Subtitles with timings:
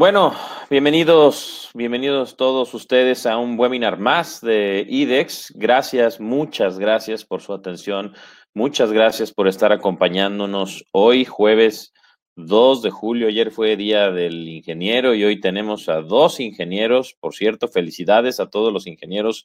[0.00, 0.34] Bueno,
[0.70, 5.52] bienvenidos, bienvenidos todos ustedes a un webinar más de IDEX.
[5.54, 8.14] Gracias, muchas gracias por su atención.
[8.54, 11.92] Muchas gracias por estar acompañándonos hoy, jueves
[12.36, 13.28] 2 de julio.
[13.28, 17.14] Ayer fue día del ingeniero y hoy tenemos a dos ingenieros.
[17.20, 19.44] Por cierto, felicidades a todos los ingenieros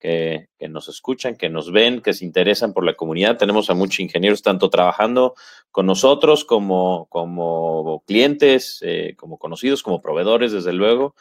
[0.00, 3.38] que, nos escuchan, que nos ven, que se interesan por la comunidad.
[3.38, 5.34] Tenemos a muchos ingenieros tanto trabajando
[5.70, 11.14] con nosotros como, como clientes, eh, como conocidos, como proveedores, desde luego.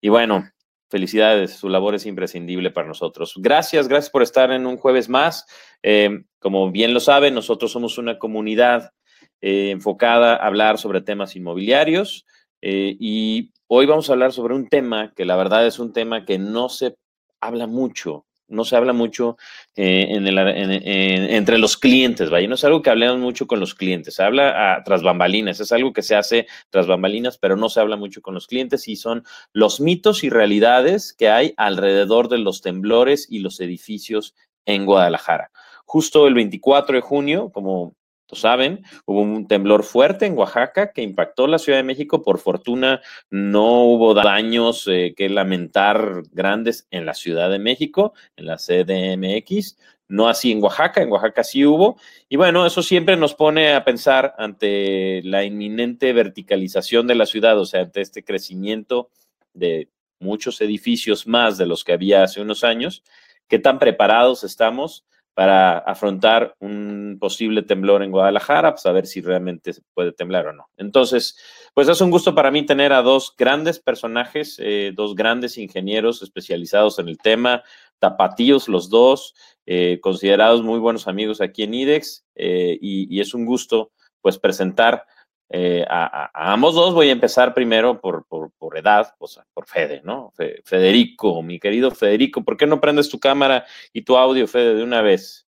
[0.00, 0.50] Y bueno,
[0.90, 3.34] felicidades, su labor es imprescindible para nosotros.
[3.36, 5.46] Gracias, gracias por estar en un jueves más.
[5.82, 8.92] Eh, como bien lo saben, nosotros somos una comunidad
[9.40, 12.26] eh, enfocada a hablar sobre temas inmobiliarios
[12.60, 16.38] y hoy vamos a hablar sobre un tema que la verdad es un tema que
[16.38, 16.96] no se
[17.40, 19.36] habla mucho, no se habla mucho
[19.76, 24.14] eh, en entre los clientes, vaya, no es algo que hablemos mucho con los clientes,
[24.14, 27.80] se habla a, tras bambalinas, es algo que se hace tras bambalinas, pero no se
[27.80, 32.38] habla mucho con los clientes y son los mitos y realidades que hay alrededor de
[32.38, 34.34] los temblores y los edificios
[34.64, 35.50] en Guadalajara.
[35.84, 37.94] Justo el 24 de junio, como
[38.36, 42.22] saben, hubo un temblor fuerte en Oaxaca que impactó la Ciudad de México.
[42.22, 48.46] Por fortuna, no hubo daños eh, que lamentar grandes en la Ciudad de México, en
[48.46, 49.78] la CDMX.
[50.08, 51.98] No así en Oaxaca, en Oaxaca sí hubo.
[52.28, 57.58] Y bueno, eso siempre nos pone a pensar ante la inminente verticalización de la ciudad,
[57.58, 59.10] o sea, ante este crecimiento
[59.52, 59.88] de
[60.20, 63.04] muchos edificios más de los que había hace unos años,
[63.48, 65.04] qué tan preparados estamos
[65.38, 70.48] para afrontar un posible temblor en Guadalajara, pues a ver si realmente se puede temblar
[70.48, 70.68] o no.
[70.76, 71.38] Entonces,
[71.74, 76.24] pues es un gusto para mí tener a dos grandes personajes, eh, dos grandes ingenieros
[76.24, 77.62] especializados en el tema,
[78.00, 83.32] tapatíos los dos, eh, considerados muy buenos amigos aquí en IDEX, eh, y, y, es
[83.32, 85.06] un gusto pues presentar
[85.50, 90.02] eh, a, ambos dos voy a empezar primero por, por, edad, o sea, por Fede,
[90.04, 90.32] ¿no?
[90.64, 94.82] Federico, mi querido Federico, ¿por qué no prendes tu cámara y tu audio, Fede, de
[94.82, 95.48] una vez?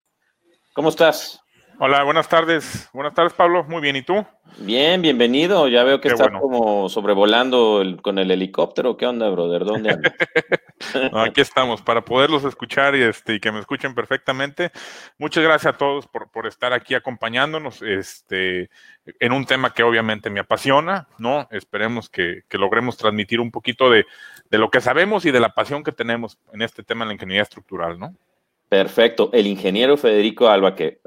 [0.74, 1.42] ¿Cómo estás?
[1.82, 2.90] Hola, buenas tardes.
[2.94, 3.64] Buenas tardes, Pablo.
[3.64, 4.26] Muy bien, ¿y tú?
[4.58, 5.70] Bien, bienvenido.
[5.70, 8.98] Ya veo que estás como sobrevolando con el helicóptero.
[8.98, 9.64] ¿Qué onda, brother?
[9.64, 10.14] ¿Dónde andas?
[11.14, 14.72] aquí estamos, para poderlos escuchar y, este, y que me escuchen perfectamente.
[15.18, 18.70] Muchas gracias a todos por, por estar aquí acompañándonos este,
[19.20, 21.48] en un tema que obviamente me apasiona, ¿no?
[21.52, 24.06] Esperemos que, que logremos transmitir un poquito de,
[24.50, 27.14] de lo que sabemos y de la pasión que tenemos en este tema de la
[27.14, 28.16] ingeniería estructural, ¿no?
[28.70, 29.32] Perfecto.
[29.34, 31.02] El ingeniero Federico Alba, que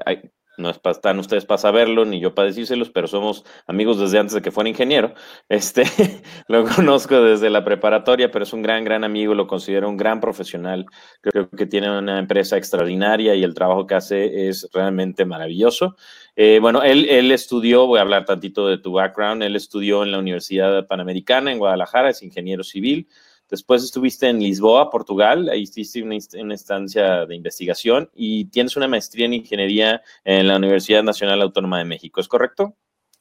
[0.57, 4.41] no están ustedes para saberlo, ni yo para decírselos, pero somos amigos desde antes de
[4.41, 5.13] que fuera ingeniero.
[5.49, 5.83] Este,
[6.47, 10.19] lo conozco desde la preparatoria, pero es un gran, gran amigo, lo considero un gran
[10.19, 10.85] profesional.
[11.21, 15.95] Creo que tiene una empresa extraordinaria y el trabajo que hace es realmente maravilloso.
[16.35, 20.11] Eh, bueno, él, él estudió, voy a hablar tantito de tu background, él estudió en
[20.11, 23.07] la Universidad Panamericana en Guadalajara, es ingeniero civil.
[23.53, 29.27] Después estuviste en Lisboa, Portugal, ahí hiciste una, instancia de investigación y tienes una maestría
[29.27, 32.73] en ingeniería en la Universidad Nacional Autónoma de México, ¿es correcto?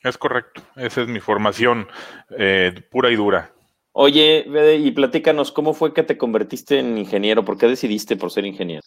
[0.03, 1.87] Es correcto, esa es mi formación
[2.31, 3.53] eh, pura y dura.
[3.93, 4.47] Oye,
[4.79, 7.45] y platícanos, ¿cómo fue que te convertiste en ingeniero?
[7.45, 8.81] ¿Por qué decidiste por ser ingeniero?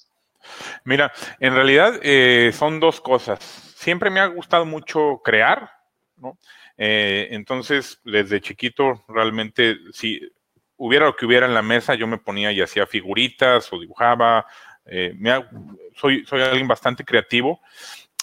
[0.84, 3.38] Mira, en realidad eh, son dos cosas.
[3.76, 5.70] Siempre me ha gustado mucho crear,
[6.18, 6.40] ¿no?
[6.76, 10.20] Eh, entonces, desde chiquito, realmente sí,
[10.78, 14.46] hubiera lo que hubiera en la mesa, yo me ponía y hacía figuritas o dibujaba.
[14.86, 15.16] Eh,
[15.96, 17.59] soy, soy alguien bastante creativo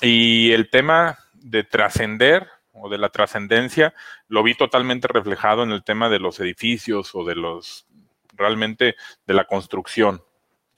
[0.00, 3.94] y el tema de trascender o de la trascendencia
[4.28, 7.86] lo vi totalmente reflejado en el tema de los edificios o de los
[8.34, 8.96] realmente
[9.26, 10.22] de la construcción.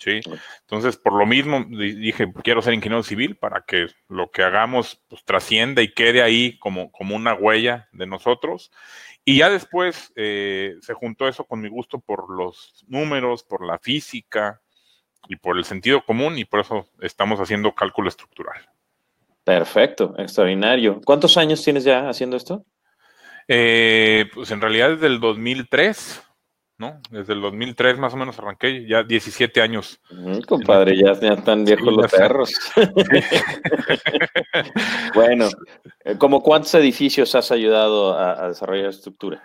[0.04, 0.20] ¿Sí?
[0.60, 5.24] Entonces, por lo mismo dije, quiero ser ingeniero civil para que lo que hagamos pues,
[5.24, 8.70] trascienda y quede ahí como, como una huella de nosotros.
[9.24, 13.78] Y ya después eh, se juntó eso con mi gusto por los números, por la
[13.78, 14.60] física
[15.28, 18.68] y por el sentido común y por eso estamos haciendo cálculo estructural.
[19.42, 21.00] Perfecto, extraordinario.
[21.04, 22.64] ¿Cuántos años tienes ya haciendo esto?
[23.48, 26.22] Eh, pues en realidad desde el 2003,
[26.78, 27.00] ¿no?
[27.10, 30.00] Desde el 2003 más o menos arranqué, ya 17 años.
[30.46, 32.52] compadre, ya, están viejos los perros.
[35.14, 35.48] bueno,
[36.04, 39.42] eh, ¿como cuántos edificios has ayudado a, desarrollar estructura?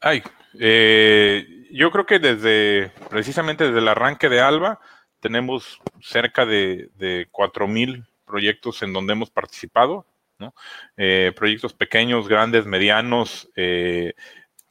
[0.00, 0.22] Ay,
[0.58, 4.80] eh, yo creo que desde, precisamente desde el arranque de Alba,
[5.20, 10.06] tenemos cerca de, de 4.000 proyectos en donde hemos participado,
[10.38, 10.54] ¿no?
[10.96, 14.14] Eh, proyectos pequeños, grandes, medianos, eh,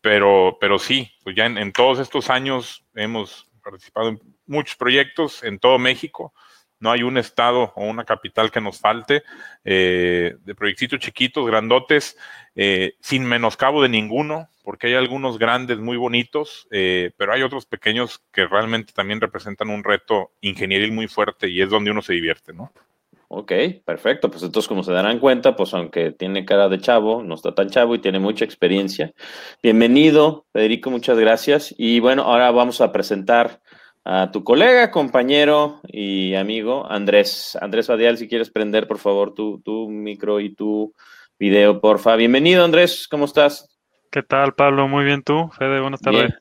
[0.05, 5.57] pero, pero sí, pues ya en, todos estos años hemos participado en muchos proyectos en
[5.57, 6.31] todo México,
[6.79, 9.23] no hay un estado o una capital que nos falte,
[9.63, 12.19] eh, de proyectitos chiquitos, grandotes,
[12.53, 17.65] eh, sin menoscabo de ninguno, porque hay algunos grandes muy bonitos, eh, pero hay otros
[17.65, 22.13] pequeños que realmente también representan un reto ingenieril muy fuerte y es donde uno se
[22.13, 22.71] divierte, ¿no?
[23.27, 23.51] Ok,
[23.83, 24.29] perfecto.
[24.29, 27.69] Pues entonces, como se darán cuenta, pues aunque tiene cara de chavo, no está tan
[27.69, 29.13] chavo y tiene mucha experiencia.
[29.63, 31.73] Bienvenido, Federico, muchas gracias.
[31.77, 33.61] Y bueno, ahora vamos a presentar
[34.03, 37.57] a tu colega, compañero y amigo, Andrés.
[37.59, 40.93] Andrés Badial, si quieres prender, por favor, tu, tu micro y tu
[41.39, 42.15] video, porfa.
[42.15, 43.75] Bienvenido, Andrés, ¿cómo estás?
[44.11, 44.87] ¿Qué tal, Pablo?
[44.87, 46.31] Muy bien, tú, Fede, buenas tardes.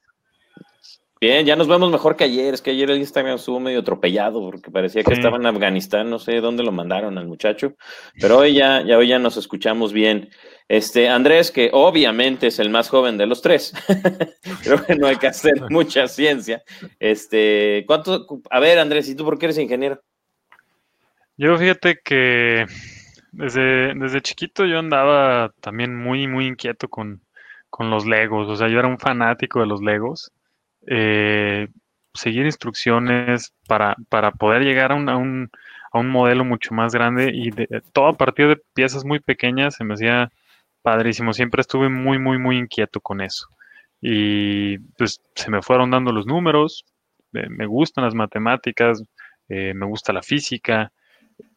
[1.25, 2.53] Bien, ya nos vemos mejor que ayer.
[2.53, 6.11] Es que ayer el Instagram estuvo medio atropellado porque parecía que estaba en Afganistán.
[6.11, 7.77] No sé dónde lo mandaron al muchacho.
[8.21, 10.29] Pero hoy ya, ya hoy ya nos escuchamos bien.
[10.69, 13.73] Este, Andrés, que obviamente es el más joven de los tres.
[14.65, 16.63] Creo que no hay que hacer mucha ciencia.
[16.99, 18.27] Este, ¿cuánto?
[18.51, 20.03] A ver, Andrés, ¿y tú por qué eres ingeniero?
[21.39, 22.67] Yo fíjate que
[23.33, 27.23] desde, desde chiquito yo andaba también muy, muy inquieto con,
[27.71, 28.47] con los Legos.
[28.51, 30.31] O sea, yo era un fanático de los Legos
[30.87, 31.69] eh,
[32.15, 35.51] seguir instrucciones para, para poder llegar a un, a, un,
[35.93, 39.75] a un, modelo mucho más grande y de, todo a partir de piezas muy pequeñas
[39.77, 40.31] se me hacía
[40.83, 41.33] padrísimo.
[41.33, 43.49] Siempre estuve muy, muy, muy inquieto con eso.
[44.01, 46.85] Y pues se me fueron dando los números,
[47.33, 49.03] me gustan las matemáticas,
[49.49, 50.93] eh, me gusta la física.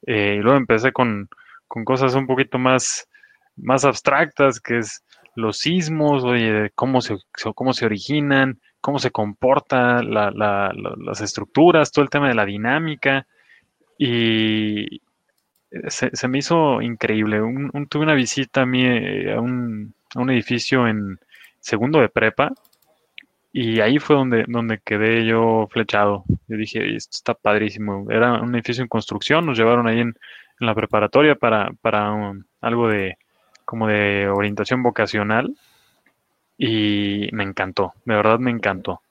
[0.05, 1.29] Eh, y luego empecé con,
[1.67, 3.07] con, cosas un poquito más,
[3.55, 5.03] más abstractas, que es
[5.35, 7.17] los sismos, oye, cómo se,
[7.55, 13.27] cómo se originan, cómo se comporta las estructuras, todo el tema de la dinámica.
[13.97, 15.01] Y
[15.89, 17.41] se, me hizo increíble.
[17.89, 19.93] tuve una visita a, mí, eh, a, un,
[20.29, 21.19] edificio en
[21.59, 22.53] segundo de prepa
[23.51, 26.23] y ahí fue donde, donde quedé yo flechado.
[26.47, 28.09] Yo dije, esto está padrísimo.
[28.09, 30.15] Era un edificio en construcción, nos llevaron ahí en,
[30.59, 33.17] la preparatoria para, para algo de
[33.65, 35.53] como de orientación vocacional
[36.57, 39.01] y me encantó, de verdad me encantó.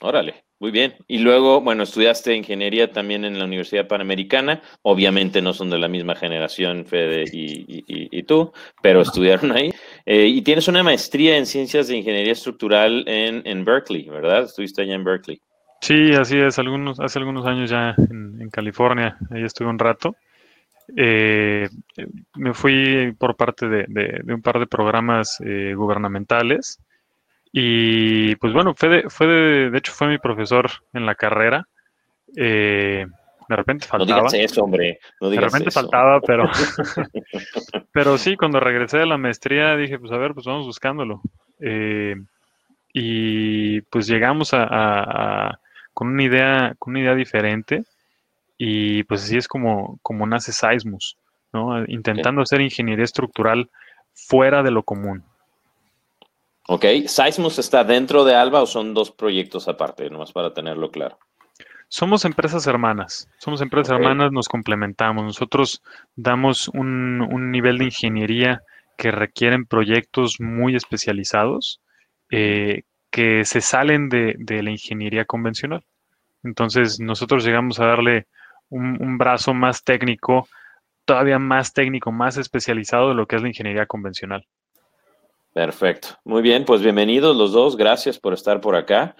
[0.00, 0.94] Órale, muy bien.
[1.06, 4.62] Y luego, bueno, estudiaste ingeniería también en la Universidad Panamericana.
[4.82, 8.52] Obviamente no son de la misma generación, Fede y, tú,
[8.82, 9.72] pero estudiaron ahí.
[10.06, 14.44] Eh, y tienes una maestría en ciencias de ingeniería estructural en, en, Berkeley, ¿verdad?
[14.44, 15.40] Estuviste allá en Berkeley.
[15.80, 16.58] Sí, así es.
[16.58, 19.16] Algunos, hace algunos años ya en, en California.
[19.30, 20.16] Ahí estuve un rato.
[20.96, 21.68] Eh,
[22.36, 26.78] me fui por parte de, un par de programas eh, gubernamentales
[27.52, 31.66] y pues bueno, fue, de, fue de, hecho fue mi profesor en la carrera.
[32.36, 33.06] Eh,
[33.48, 34.22] de repente faltaba.
[34.22, 34.98] No digas eso, hombre.
[35.20, 36.50] de repente faltaba, pero,
[37.92, 41.20] pero sí, cuando regresé de la maestría dije, pues a ver, pues vamos buscándolo.
[42.92, 45.58] y pues llegamos a,
[45.92, 47.84] con una idea, con una idea diferente
[48.58, 51.16] y pues así es como, como nace Seismus,
[51.52, 51.84] ¿no?
[51.86, 53.70] Intentando hacer ingeniería estructural
[54.12, 55.24] fuera de lo común.
[56.66, 61.18] Ok, ¿Seismus está dentro de Alba o son dos proyectos aparte, nomás para tenerlo claro?
[61.88, 65.24] Somos empresas hermanas, somos empresas hermanas, nos complementamos.
[65.24, 65.82] Nosotros
[66.16, 68.62] damos un, un, nivel de ingeniería
[68.96, 71.80] que requieren proyectos muy especializados
[72.30, 75.84] eh, que se salen de, de la ingeniería convencional.
[76.42, 78.26] Entonces nosotros llegamos a darle
[78.74, 80.48] un, brazo más técnico,
[81.04, 84.46] todavía más técnico, más especializado de lo que es la ingeniería convencional.
[85.52, 86.08] Perfecto.
[86.24, 87.76] Muy bien, pues bienvenidos los dos.
[87.76, 89.14] Gracias por estar por acá.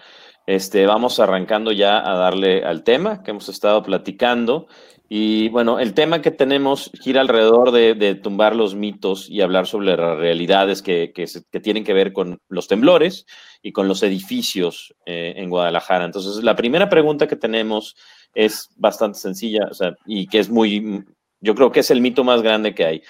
[0.45, 4.67] Este, vamos arrancando ya a darle al tema que hemos estado platicando.
[5.07, 9.87] Y bueno, el tema que tenemos gira alrededor de, tumbar los mitos y hablar sobre
[9.87, 11.13] las realidades que,
[11.61, 13.27] tienen que ver con los temblores
[13.61, 16.05] y con los edificios eh, en Guadalajara.
[16.05, 17.95] Entonces, la primera pregunta que tenemos
[18.33, 21.03] es bastante sencilla, o sea, y que es muy,
[21.39, 23.03] yo creo que es el mito más grande que hay,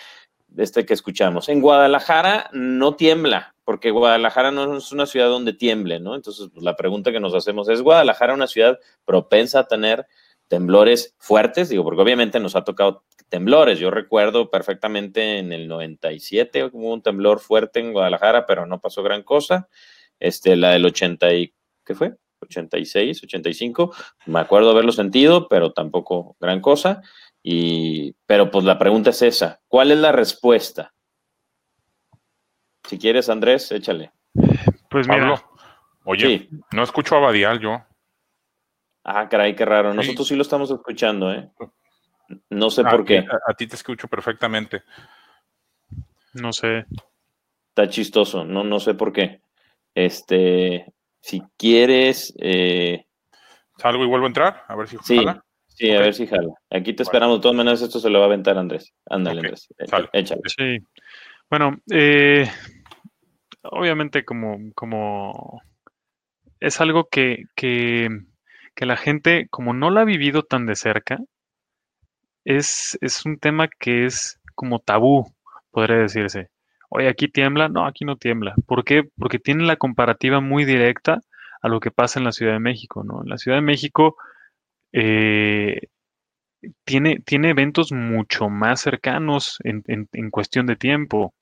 [0.58, 1.48] este que escuchamos.
[1.48, 6.16] En Guadalajara no tiembla, porque Guadalajara no es una ciudad donde tiemble, ¿no?
[6.16, 10.06] Entonces, pues, la pregunta que nos hacemos es, ¿Guadalajara una ciudad propensa a tener
[10.48, 11.70] temblores fuertes?
[11.70, 13.80] Digo, porque obviamente nos ha tocado temblores.
[13.80, 19.04] Yo recuerdo perfectamente en el 97 hubo un temblor fuerte en Guadalajara, pero no pasó
[19.04, 19.68] gran cosa.
[20.20, 21.54] Este, la del 80 y,
[21.86, 22.16] ¿qué fue?
[22.42, 23.94] 86, 85.
[24.28, 27.02] Me acuerdo haberlo sentido, pero tampoco gran cosa.
[27.44, 30.94] Y, pero pues la pregunta es esa, ¿cuál es la respuesta?
[32.88, 34.12] Si quieres, Andrés, échale.
[34.90, 35.44] Pues mira.
[36.06, 37.84] oye, no escucho a Badial yo.
[39.08, 39.94] Ah, caray, qué raro.
[39.94, 41.48] Nosotros sí, lo estamos escuchando, ¿eh?
[42.50, 43.20] No sé por qué.
[43.20, 44.82] A, a, ti te escucho perfectamente.
[46.34, 46.86] No sé.
[47.70, 49.42] Está chistoso, no, no sé por qué.
[49.94, 52.34] Este, si quieres.
[52.40, 53.06] Eh,
[53.78, 55.46] Salgo y vuelvo a entrar, a ver si sí, jala.
[55.68, 56.54] Sí, a ver si jala.
[56.72, 57.38] Aquí te esperamos.
[57.38, 58.92] De todas maneras, esto se lo va a aventar Andrés.
[59.08, 59.68] Ándale, Andrés.
[59.78, 60.42] Échale.
[60.46, 60.80] Sí.
[61.50, 62.50] Bueno, eh,
[63.64, 65.62] obviamente como, como
[66.60, 68.10] es algo que, que,
[68.76, 71.20] que, la gente, como no lo ha vivido tan de cerca,
[72.46, 75.34] es, es un tema que es como tabú,
[75.72, 76.50] podría decirse.
[76.90, 78.56] Oye, aquí tiembla, no, aquí no tiembla.
[78.68, 79.04] ¿Por qué?
[79.18, 81.20] Porque tiene la comparativa muy directa
[81.62, 83.24] a lo que pasa en la Ciudad de México, ¿no?
[83.24, 84.16] En la Ciudad de México
[84.94, 85.88] eh,
[86.84, 91.34] tiene, tiene eventos mucho más cercanos en, cuestión de tiempo,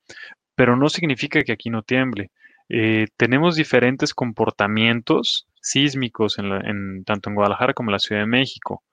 [0.56, 2.32] pero no significa que aquí no tiemble.
[2.70, 8.84] Eh, tenemos diferentes comportamientos sísmicos en, tanto en Guadalajara como en la Ciudad de México.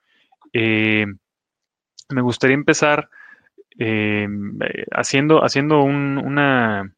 [0.53, 1.07] Eh,
[2.09, 3.11] me gustaría empezar
[4.93, 6.93] haciendo, haciendo una,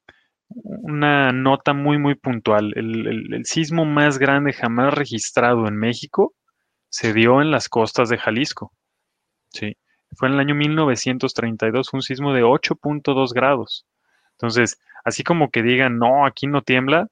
[0.55, 2.73] una nota muy, muy puntual.
[2.77, 6.35] El, sismo más grande jamás registrado en México
[6.89, 8.73] se dio en las costas de Jalisco.
[9.51, 9.77] Sí.
[10.15, 13.87] Fue en el año 1932, un sismo de 8.2 grados.
[14.33, 17.09] Entonces, así como que digan, no, aquí no tiembla,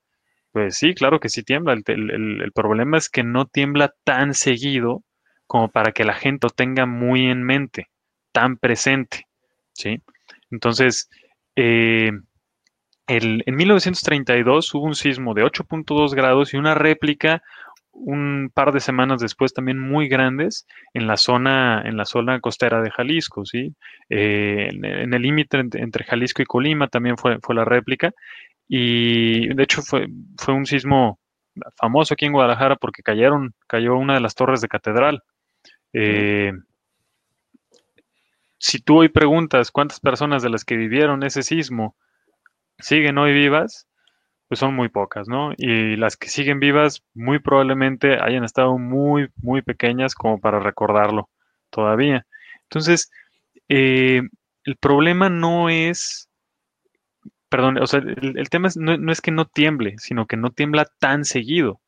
[0.53, 1.75] pues sí, claro que sí tiembla.
[1.75, 5.05] El, el problema es que no tiembla tan seguido
[5.47, 7.89] como para que la gente lo tenga muy en mente,
[8.33, 9.27] tan presente.
[9.73, 10.01] ¿sí?
[10.51, 11.09] Entonces,
[11.57, 12.13] eh,
[13.09, 17.43] en 1932 hubo un sismo de 8.2 grados y una réplica
[18.05, 22.81] un par de semanas después también muy grandes en la zona en la zona costera
[22.83, 23.75] de Jalisco, sí,
[24.09, 28.13] eh, en, el límite entre, Jalisco y Colima también fue, fue la réplica
[28.69, 31.19] y de hecho fue, fue un sismo
[31.77, 35.23] famoso aquí en Guadalajara porque cayeron cayó una de las torres de catedral.
[35.93, 36.53] Eh,
[38.59, 41.97] si tú hoy preguntas cuántas personas de las que vivieron ese sismo
[42.79, 43.89] siguen hoy vivas,
[44.51, 45.53] pues son muy pocas, ¿no?
[45.57, 51.31] Y las que siguen vivas muy probablemente hayan estado muy, muy pequeñas como para recordarlo
[51.71, 52.27] todavía.
[52.65, 53.13] Entonces,
[53.69, 54.23] eh,
[54.65, 56.29] el problema no es,
[57.49, 61.25] perdón, o sea, el, tema no, es que no tiemble, sino que no tiembla tan
[61.25, 61.81] seguido.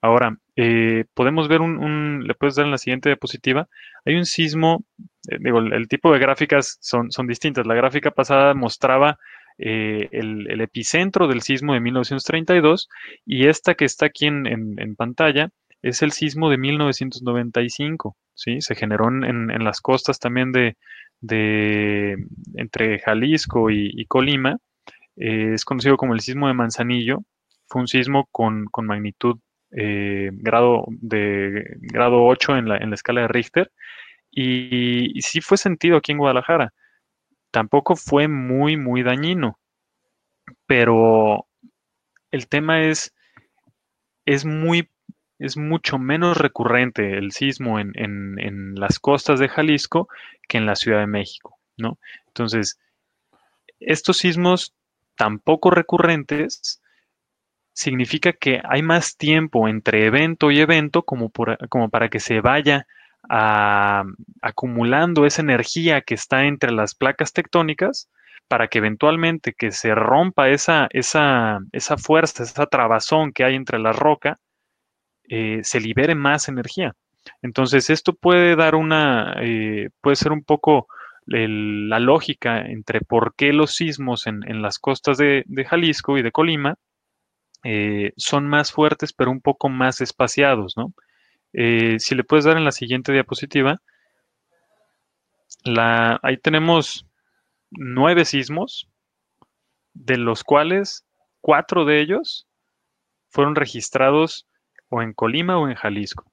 [0.00, 3.66] Ahora, eh, podemos ver un, le puedes dar en la siguiente diapositiva,
[4.04, 4.84] hay un sismo,
[5.28, 7.66] eh, digo, el, tipo de gráficas son, son distintas.
[7.66, 9.18] La gráfica pasada mostraba
[9.56, 12.88] eh, el, epicentro del sismo de 1932
[13.24, 18.60] y esta que está aquí en, pantalla es el sismo de 1995, ¿sí?
[18.60, 22.16] Se generó en, las costas también de,
[22.54, 24.56] entre Jalisco y, Colima.
[25.16, 27.20] Eh, es conocido como el sismo de Manzanillo.
[27.68, 29.38] Fue un sismo con, magnitud
[29.76, 33.70] eh, grado, de grado 8 en la, en la escala de Richter.
[34.30, 36.72] Y, y, sí fue sentido aquí en Guadalajara
[37.54, 39.60] tampoco fue muy, muy dañino.
[40.66, 41.46] Pero
[42.32, 43.14] el tema es,
[44.26, 44.90] es muy,
[45.38, 50.08] es mucho menos recurrente el sismo en, en, las costas de Jalisco
[50.48, 51.96] que en la Ciudad de México, ¿no?
[52.26, 52.80] Entonces,
[53.78, 54.74] estos sismos
[55.14, 56.82] tampoco recurrentes
[57.72, 61.30] significa que hay más tiempo entre evento y evento como,
[61.68, 62.88] como para que se vaya
[63.28, 68.08] acumulando esa energía que está entre las placas tectónicas
[68.48, 73.78] para que eventualmente que se rompa esa, esa, esa fuerza, esa trabazón que hay entre
[73.78, 74.38] la roca,
[75.28, 76.94] eh, se libere más energía.
[77.42, 80.86] Entonces, esto puede dar una, eh, puede ser un poco
[81.26, 86.76] la lógica entre por qué los sismos en, las costas de, Jalisco y de Colima
[87.64, 90.92] eh, son más fuertes, pero un poco más espaciados, ¿no?
[91.54, 93.80] Eh, si le puedes dar en la siguiente diapositiva,
[96.22, 97.06] ahí tenemos
[97.70, 98.88] nueve sismos,
[99.94, 101.04] de los cuales
[101.40, 102.46] cuatro de ellos
[103.30, 104.46] fueron registrados
[104.88, 106.24] o en Colima o en Jalisco.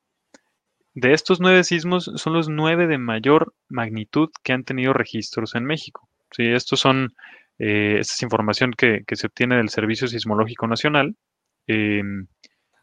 [0.94, 5.64] De estos nueve sismos son los nueve de mayor magnitud que han tenido registros en
[5.64, 6.10] México.
[6.32, 7.14] Sí, estos son,
[7.60, 11.16] eh, esta es información que, se obtiene del Servicio Sismológico Nacional.
[11.68, 12.28] Em,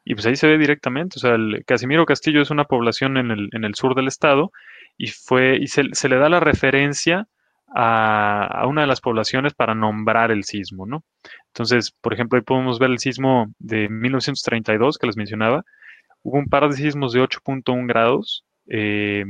[0.08, 3.30] y pues ahí se ve directamente, o sea, el Casimiro Castillo es una población en
[3.30, 4.52] el, en el sur del estado
[4.96, 7.28] y fue y se, le da la referencia
[7.76, 11.04] a, una de las poblaciones para nombrar el sismo, ¿no?
[11.48, 15.62] Entonces, por ejemplo, ahí podemos ver el sismo de 1932 que les mencionaba.
[16.22, 19.26] Hubo un par de sismos de 8.1 grados, eh,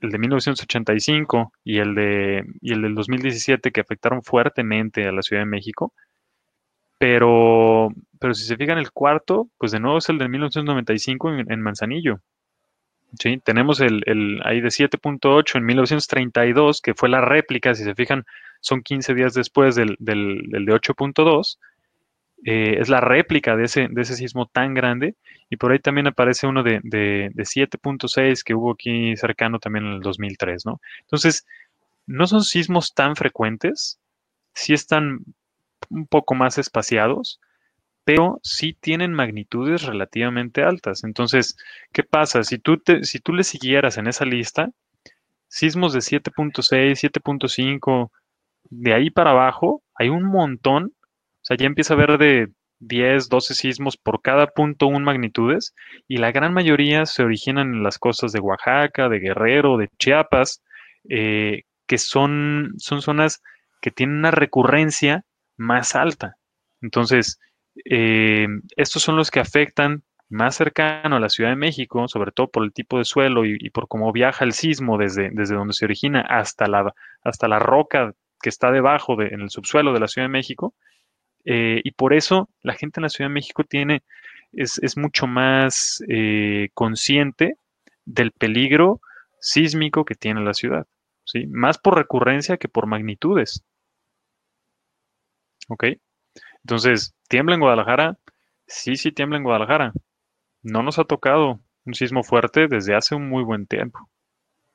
[0.00, 5.20] el de 1985 y el, de, y el del 2017 que afectaron fuertemente a la
[5.20, 5.92] Ciudad de México.
[6.98, 11.60] Pero, pero si se fijan, el cuarto, pues de nuevo es el de 1995 en,
[11.60, 12.20] Manzanillo.
[13.18, 13.38] ¿sí?
[13.44, 18.24] Tenemos el, el ahí de 7.8 en 1932, que fue la réplica, si se fijan,
[18.60, 21.58] son 15 días después del, del, del de 8.2.
[22.44, 25.16] eh, es la réplica de ese, de ese sismo tan grande.
[25.50, 29.86] Y por ahí también aparece uno de, de, de 7.6 que hubo aquí cercano también
[29.86, 30.80] en el 2003, ¿no?
[31.02, 31.46] Entonces,
[32.06, 33.98] no son sismos tan frecuentes,
[34.54, 35.20] sí están
[35.90, 37.40] un poco más espaciados,
[38.04, 41.04] pero sí tienen magnitudes relativamente altas.
[41.04, 41.56] Entonces,
[41.92, 42.44] ¿qué pasa?
[42.44, 44.70] Si tú, te, si tú le siguieras en esa lista,
[45.48, 48.10] sismos de 7.6, 7.5,
[48.70, 50.92] de ahí para abajo, hay un montón.
[50.94, 55.74] O sea, ya empieza a haber de 10, 12 sismos por cada punto un magnitudes,
[56.08, 60.62] y la gran mayoría se originan en las costas de Oaxaca, de Guerrero, de Chiapas,
[61.08, 63.42] eh, que son, son zonas
[63.80, 65.24] que tienen una recurrencia
[65.56, 66.36] más alta.
[66.80, 67.38] Entonces,
[67.84, 68.46] eh,
[68.76, 72.64] estos son los que afectan más cercano a la Ciudad de México, sobre todo por
[72.64, 76.20] el tipo de suelo y, por cómo viaja el sismo desde, desde donde se origina
[76.22, 80.32] hasta la, hasta la roca que está debajo en el subsuelo de la Ciudad de
[80.32, 80.74] México.
[81.44, 84.02] Eh, y por eso la gente en la Ciudad de México tiene,
[84.52, 87.56] es, es mucho más eh, consciente
[88.04, 89.00] del peligro
[89.40, 90.86] sísmico que tiene la ciudad.
[91.24, 91.46] ¿sí?
[91.46, 93.64] Más por recurrencia que por magnitudes.
[95.68, 95.84] ¿Ok?
[96.64, 98.18] Entonces, ¿tiembla en Guadalajara?
[98.66, 99.92] Sí, sí tiembla en Guadalajara.
[100.62, 104.08] No nos ha tocado un sismo fuerte desde hace un muy buen tiempo.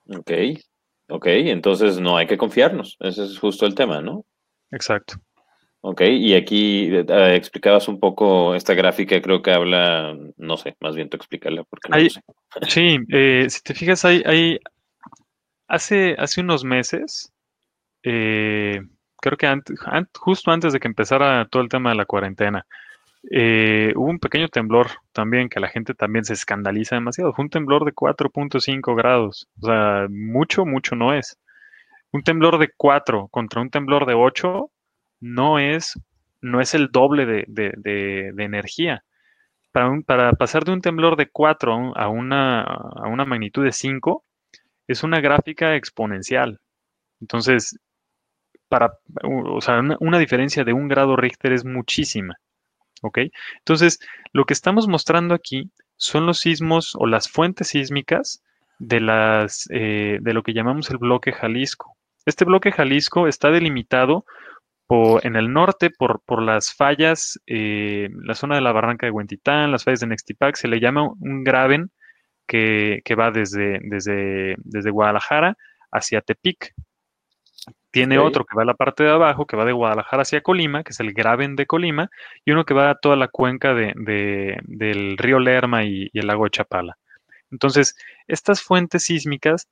[0.07, 0.31] Ok,
[1.09, 2.97] ok, entonces no hay que confiarnos.
[2.99, 4.25] Ese es justo el tema, ¿no?
[4.71, 5.15] Exacto.
[5.83, 10.95] Ok, y aquí eh, explicabas un poco esta gráfica, creo que habla, no sé, más
[10.95, 12.21] bien tú explícala porque no sé.
[12.69, 14.59] Sí, eh, si te fijas, hay, hay
[15.67, 17.33] hace, hace unos meses,
[18.03, 18.81] eh,
[19.21, 19.47] creo que
[20.19, 22.65] justo antes de que empezara todo el tema de la cuarentena,
[23.29, 27.33] eh, hubo un pequeño temblor también que la gente también se escandaliza demasiado.
[27.33, 29.47] Fue un temblor de 4.5 grados.
[29.61, 31.37] O sea, mucho, mucho no es.
[32.11, 34.71] Un temblor de 4 contra un temblor de 8
[35.21, 35.99] no es,
[36.41, 39.03] no es el doble de, energía.
[39.71, 44.25] Para, para, pasar de un temblor de 4 a una, a una magnitud de 5
[44.87, 46.59] es una gráfica exponencial.
[47.21, 47.79] Entonces,
[48.71, 52.35] para, o sea, una, diferencia de un grado Richter es muchísima.
[53.01, 53.17] ¿Ok?
[53.57, 53.99] Entonces,
[54.31, 58.41] lo que estamos mostrando aquí son los sismos o las fuentes sísmicas
[58.79, 61.97] de, las, eh, de lo que llamamos el bloque Jalisco.
[62.25, 64.23] Este bloque Jalisco está delimitado
[65.23, 69.71] en el norte por, por las fallas, eh, la zona de la barranca de Huentitán,
[69.71, 71.91] las fallas de Nextipac, se le llama un graben
[72.45, 75.55] que, que va desde, desde, desde Guadalajara
[75.91, 76.73] hacia Tepic,
[77.91, 80.83] tiene otro que va a la parte de abajo, que va de Guadalajara hacia Colima,
[80.83, 82.09] que es el Graben de Colima,
[82.45, 83.93] y uno que va a toda la cuenca de,
[84.63, 86.97] del río Lerma y, el lago de Chapala.
[87.51, 89.69] Entonces, estas fuentes sísmicas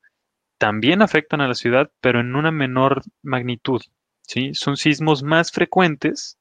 [0.58, 3.82] también afectan a la ciudad, pero en una menor magnitud.
[4.28, 4.54] ¿sí?
[4.54, 6.38] Son sismos más frecuentes,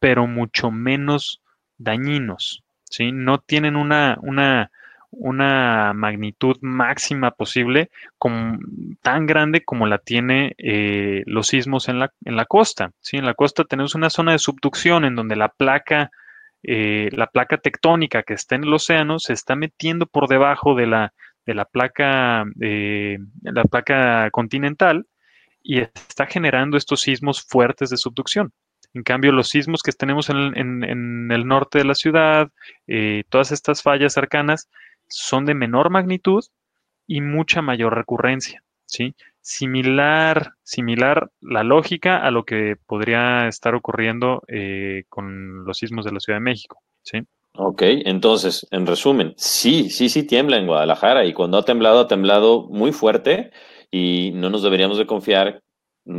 [0.00, 1.42] pero mucho menos
[1.76, 2.64] dañinos.
[2.84, 3.12] ¿sí?
[3.12, 4.70] No tienen una, una,
[5.10, 7.90] una magnitud máxima posible,
[9.02, 12.92] tan grande como la tiene eh, los sismos en la, en la costa.
[13.00, 13.16] ¿sí?
[13.16, 16.10] En la costa tenemos una zona de subducción en donde la placa,
[16.62, 20.86] eh, la placa tectónica que está en el océano se está metiendo por debajo de
[20.86, 21.12] la,
[21.46, 25.06] de la placa, eh, la placa continental
[25.62, 28.52] y está generando estos sismos fuertes de subducción.
[28.94, 32.48] En cambio, los sismos que tenemos en, en, el norte de la ciudad,
[33.28, 34.70] todas estas fallas cercanas,
[35.08, 36.44] son de menor magnitud
[37.06, 39.14] y mucha mayor recurrencia, ¿sí?
[39.40, 46.12] Similar, similar la lógica a lo que podría estar ocurriendo eh, con los sismos de
[46.12, 47.20] la Ciudad de México, ¿sí?
[47.54, 52.08] Ok, entonces, en resumen, sí, sí, sí tiembla en Guadalajara y cuando ha temblado, ha
[52.08, 53.50] temblado muy fuerte
[53.90, 55.62] y no nos deberíamos de confiar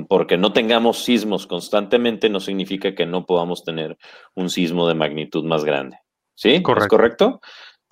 [0.08, 3.97] porque no tengamos sismos constantemente no significa que no podamos tener
[4.36, 5.97] un sismo de magnitud más grande.
[6.36, 6.62] ¿Sí?
[6.62, 6.86] Correcto.
[6.86, 7.41] ¿Es correcto?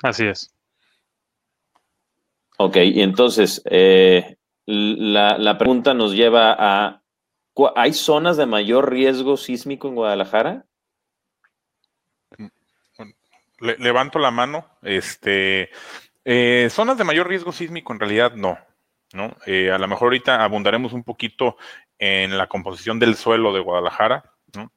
[0.04, 0.54] Así es.
[2.58, 7.02] Ok, y entonces eh, la, pregunta nos lleva a,
[7.76, 10.66] ¿hay zonas de mayor riesgo sísmico en Guadalajara?
[13.60, 14.66] levanto la mano.
[14.82, 15.70] Este,
[16.26, 18.58] eh, zonas de mayor riesgo sísmico en realidad no.
[19.14, 19.36] ¿no?
[19.46, 21.58] Eh, a lo mejor ahorita abundaremos un poquito
[21.98, 24.72] en la composición del suelo de Guadalajara, ¿no?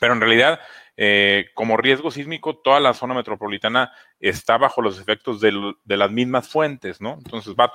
[0.00, 0.60] pero en realidad
[1.04, 6.48] eh, como riesgo sísmico, toda la zona metropolitana está bajo los efectos de las mismas
[6.48, 7.14] fuentes, ¿no?
[7.14, 7.72] Entonces va a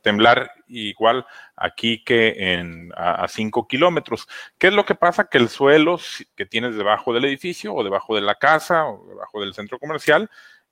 [0.00, 4.26] temblar igual aquí que en, a 5 kilómetros.
[4.56, 5.28] ¿Qué es lo que pasa?
[5.28, 6.00] Que el suelo
[6.34, 10.30] que tienes debajo del edificio o debajo de la casa o debajo del centro comercial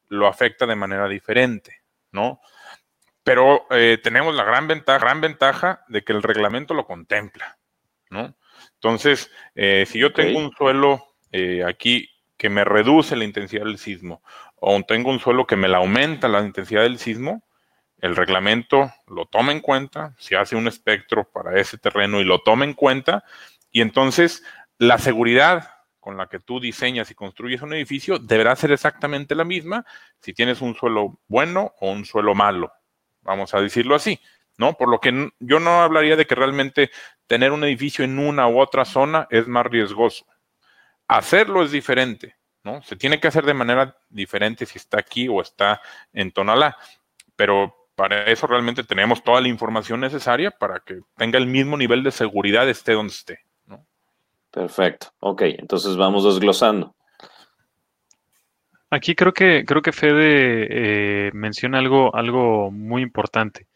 [0.08, 2.40] lo afecta de manera diferente, ¿no?
[3.22, 7.58] Pero eh, tenemos la gran ventaja, gran ventaja de que el reglamento lo contempla,
[8.08, 8.34] ¿no?
[8.76, 13.78] Entonces, eh, si yo tengo un suelo eh, aquí que me reduce la intensidad del
[13.78, 14.22] sismo,
[14.56, 17.42] o tengo un suelo que me la aumenta la intensidad del sismo,
[18.00, 22.40] el reglamento lo toma en cuenta, se hace un espectro para ese terreno y lo
[22.40, 23.24] toma en cuenta,
[23.72, 24.44] y entonces
[24.78, 29.44] la seguridad con la que tú diseñas y construyes un edificio deberá ser exactamente la
[29.44, 29.84] misma
[30.20, 32.72] si tienes un suelo bueno o un suelo malo,
[33.22, 34.20] vamos a decirlo así,
[34.56, 34.74] ¿no?
[34.74, 36.90] Por lo que yo no hablaría de que realmente
[37.26, 40.24] tener un edificio en una u otra zona es más riesgoso.
[41.08, 42.82] Hacerlo es diferente, ¿no?
[42.82, 45.80] Se tiene que hacer de manera diferente si está aquí o está
[46.12, 46.76] en Tonalá,
[47.34, 52.04] pero para eso realmente tenemos toda la información necesaria para que tenga el mismo nivel
[52.04, 53.40] de seguridad esté donde esté.
[53.66, 53.84] ¿no?
[54.52, 55.08] Perfecto.
[55.18, 56.94] Ok, entonces vamos desglosando.
[58.90, 63.66] Aquí creo que creo que Fede eh, menciona algo, algo muy importante,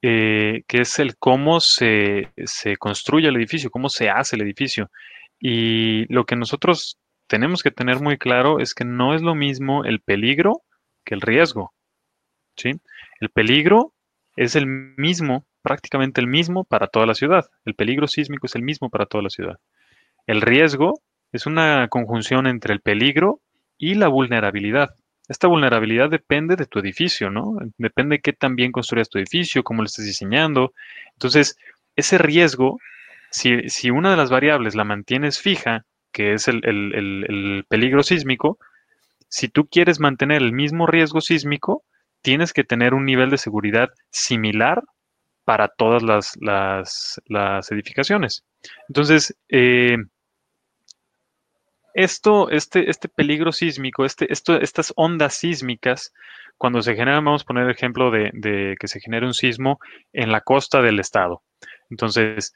[0.00, 4.90] eh, que es el cómo se, se construye el edificio, cómo se hace el edificio.
[5.38, 9.84] Y lo que nosotros tenemos que tener muy claro es que no es lo mismo
[9.84, 10.62] el peligro
[11.04, 11.72] que el riesgo.
[12.56, 12.72] ¿sí?
[13.20, 13.92] El peligro
[14.36, 17.46] es el mismo, prácticamente el mismo para toda la ciudad.
[17.64, 19.58] El peligro sísmico es el mismo para toda la ciudad.
[20.26, 21.00] El riesgo
[21.32, 23.40] es una conjunción entre el peligro
[23.78, 24.94] y la vulnerabilidad.
[25.28, 27.56] Esta vulnerabilidad depende de tu edificio, ¿no?
[27.78, 30.72] Depende de qué tan bien construyas tu edificio, cómo lo estés diseñando.
[31.14, 31.58] Entonces,
[31.96, 32.78] ese riesgo,
[33.30, 38.58] si, una de las variables la mantienes fija, que es el, el peligro sísmico,
[39.28, 41.84] si tú quieres mantener el mismo riesgo sísmico,
[42.22, 44.82] tienes que tener un nivel de seguridad similar
[45.46, 48.44] para todas las, edificaciones.
[48.88, 49.96] Entonces, eh,
[51.94, 56.12] esto, este, este peligro sísmico, este, esto, estas ondas sísmicas,
[56.58, 59.78] cuando se generan, vamos a poner el ejemplo de, que se genere un sismo
[60.12, 61.42] en la costa del estado.
[61.90, 62.54] Entonces,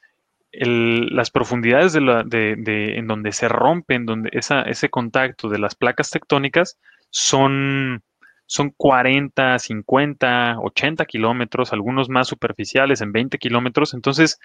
[0.53, 6.77] las profundidades de en donde se rompen, donde ese contacto de las placas tectónicas
[7.09, 8.03] son
[8.51, 13.93] son 40, 50, 80 kilómetros, algunos más superficiales en 20 kilómetros.
[13.93, 14.41] Entonces,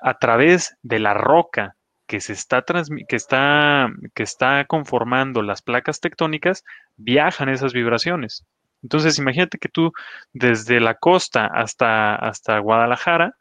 [0.00, 1.74] a través de la roca
[2.06, 2.64] que se está,
[3.08, 6.62] que está, que está conformando las placas tectónicas,
[6.96, 8.46] viajan esas vibraciones.
[8.84, 9.92] Entonces, imagínate que tú
[10.32, 13.34] desde la costa hasta, hasta Guadalajara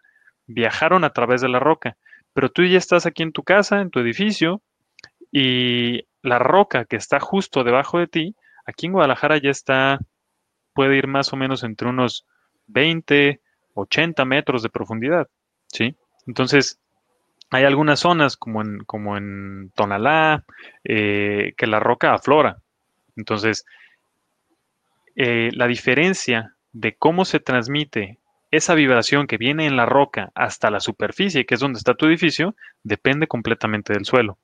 [0.48, 1.98] viajaron a través de la roca,
[2.34, 4.62] pero tú ya estás aquí en tu casa, en tu edificio,
[5.32, 10.00] y la roca que está justo debajo de ti Aquí en Guadalajara ya está,
[10.74, 12.26] puede ir más o menos entre unos
[12.68, 13.40] 20,
[13.76, 15.28] 80 metros de profundidad,
[15.68, 15.96] ¿sí?
[16.26, 16.80] Entonces,
[17.52, 20.44] hay algunas zonas como en, como en Tonalá,
[20.84, 22.58] eh, que la roca aflora.
[23.16, 23.66] Entonces,
[25.16, 28.18] eh, la diferencia de cómo se transmite
[28.52, 32.06] esa vibración que viene en la roca hasta la superficie, que es donde está tu
[32.06, 34.38] edificio, depende completamente del suelo.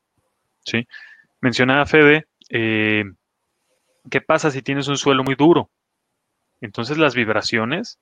[0.65, 0.87] ¿sí?
[1.39, 3.05] Mencionaba Fede eh,
[4.09, 5.69] ¿Qué pasa si tienes un suelo muy duro?
[6.59, 7.99] Entonces las vibraciones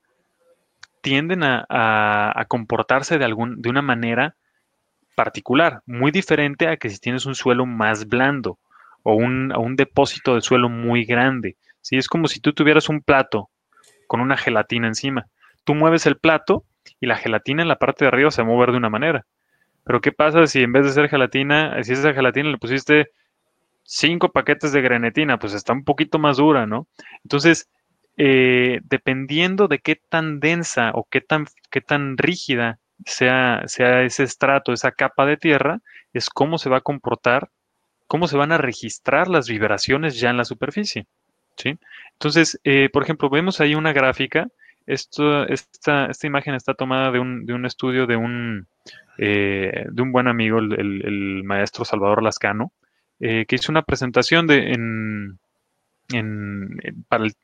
[1.02, 4.36] tienden a, comportarse de, algún, de una manera
[5.14, 8.58] particular, muy diferente a que si tienes un suelo más blando
[9.02, 11.56] o un, un depósito de suelo muy grande.
[11.80, 11.96] ¿sí?
[11.96, 13.50] Es como si tú tuvieras un plato
[14.06, 15.26] con una gelatina encima.
[15.64, 16.64] Tú mueves el plato
[17.00, 19.26] y la gelatina en la parte de arriba se va a mover de una manera.
[19.84, 23.10] Pero ¿qué pasa si en vez de ser gelatina, si esa gelatina le pusiste
[23.82, 26.86] cinco paquetes de grenetina, pues está un poquito más dura, ¿no?
[27.24, 27.68] Entonces,
[28.16, 34.24] eh, dependiendo de qué tan densa o qué tan, qué tan rígida sea, sea ese
[34.24, 35.80] estrato, esa capa de tierra,
[36.12, 37.50] es cómo se va a comportar,
[38.06, 41.06] cómo se van a registrar las vibraciones ya en la superficie.
[41.56, 41.78] ¿sí?
[42.12, 44.48] Entonces, eh, por ejemplo, vemos ahí una gráfica.
[44.92, 48.66] Esta, esta imagen está tomada de un, de un estudio de un,
[49.18, 52.72] eh, de un buen amigo, el maestro Salvador Lascano.
[53.22, 55.38] Eh, que hizo una presentación de, en,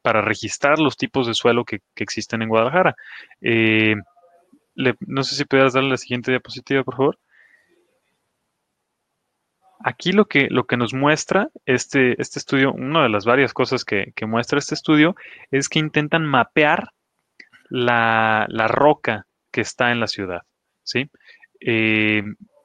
[0.03, 2.97] para, registrar los tipos de suelo que, existen en Guadalajara.
[3.43, 3.97] Eh,
[4.75, 7.19] no sé si pudieras darle la siguiente diapositiva, por favor.
[9.81, 13.85] Aquí lo que, lo que nos muestra este, este estudio, una de las varias cosas
[13.85, 15.15] que, muestra este estudio,
[15.51, 16.93] es que intentan mapear
[17.69, 20.43] la, roca que está en la ciudad.
[20.83, 21.11] ¿sí?
[21.61, 22.23] Eh,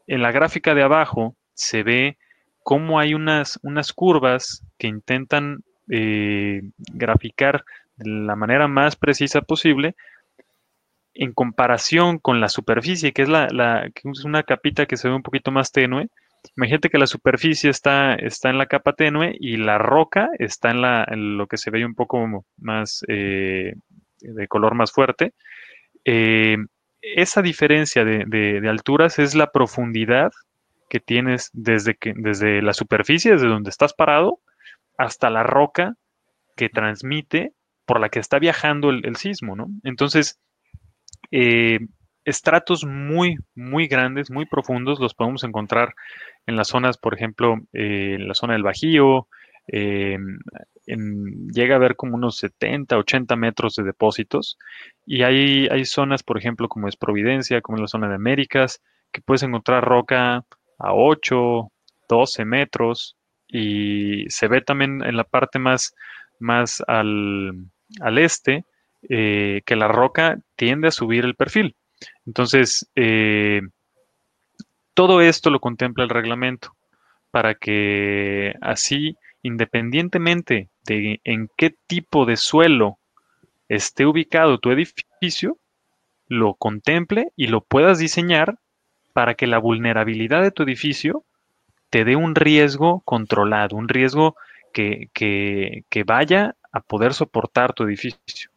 [0.07, 2.17] en la gráfica de abajo se ve
[2.63, 7.63] cómo hay unas, unas curvas que intentan eh, graficar
[7.95, 9.95] de la manera más precisa posible
[11.13, 15.23] en comparación con la superficie, que es, la, es una capita que se ve un
[15.23, 16.07] poquito más tenue.
[16.57, 20.81] Imagínate que la superficie está, está en la capa tenue y la roca está en,
[20.81, 23.75] la, lo que se ve un poco más eh,
[24.21, 25.33] de color más fuerte.
[26.05, 26.57] Eh,
[27.01, 30.31] esa diferencia de, de, alturas es la profundidad
[30.89, 34.39] que tienes desde, que, desde la superficie, desde donde estás parado,
[34.97, 35.95] hasta la roca
[36.55, 37.53] que transmite
[37.85, 39.67] por la que está viajando el, sismo, ¿no?
[39.83, 40.39] Entonces,
[41.31, 41.79] eh,
[42.23, 45.93] estratos muy, muy grandes, muy profundos, los podemos encontrar
[46.45, 49.27] en las zonas, por ejemplo, eh, en la zona del Bajío,
[49.71, 50.17] eh,
[50.85, 54.57] llega a haber como unos 70, 80 metros de depósitos.
[55.05, 58.81] Y hay, hay zonas, por ejemplo, como es Providencia, como es la zona de Américas,
[59.11, 60.43] que puedes encontrar roca
[60.77, 61.71] a 8,
[62.09, 63.15] 12 metros.
[63.47, 65.95] Y se ve también en la parte más,
[66.39, 67.67] más al,
[68.17, 68.65] este
[69.09, 71.75] eh, que la roca tiende a subir el perfil.
[72.25, 73.61] Entonces, eh,
[74.93, 76.75] todo esto lo contempla el reglamento
[77.31, 82.99] para que así, independientemente de en qué tipo de suelo
[83.69, 85.57] esté ubicado tu edificio,
[86.27, 88.59] lo contemple y lo puedas diseñar
[89.13, 91.25] para que la vulnerabilidad de tu edificio
[91.89, 94.35] te dé un riesgo controlado, un riesgo
[94.73, 98.50] que, que vaya a poder soportar tu edificio.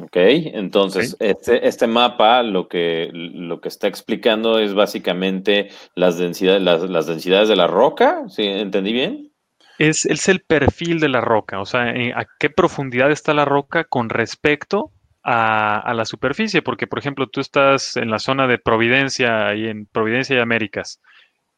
[0.00, 6.62] Ok, entonces Este, este mapa lo que, lo que está explicando es básicamente las densidades,
[6.62, 8.44] las, densidades de la roca, ¿sí?
[8.44, 9.32] ¿Entendí bien?
[9.78, 13.44] Es, es, el perfil de la roca, o sea, eh, a qué profundidad está la
[13.44, 14.92] roca con respecto
[15.24, 19.86] a, la superficie, porque por ejemplo tú estás en la zona de Providencia y en
[19.86, 21.00] Providencia y Américas,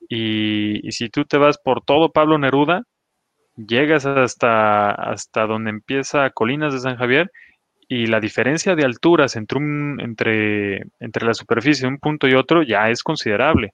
[0.09, 2.83] y, y si tú te vas por todo Pablo Neruda,
[3.57, 7.31] llegas hasta, hasta donde empieza Colinas de San Javier
[7.92, 9.59] y la diferencia de alturas entre,
[9.98, 13.72] entre, entre la superficie de un punto y otro ya es considerable.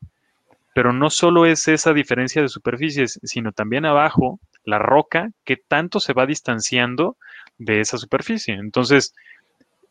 [0.75, 6.01] Pero no solo es esa diferencia de superficies, sino también abajo la roca que tanto
[6.01, 7.19] se va distanciando
[7.59, 8.55] de esa superficie.
[8.55, 9.15] Entonces,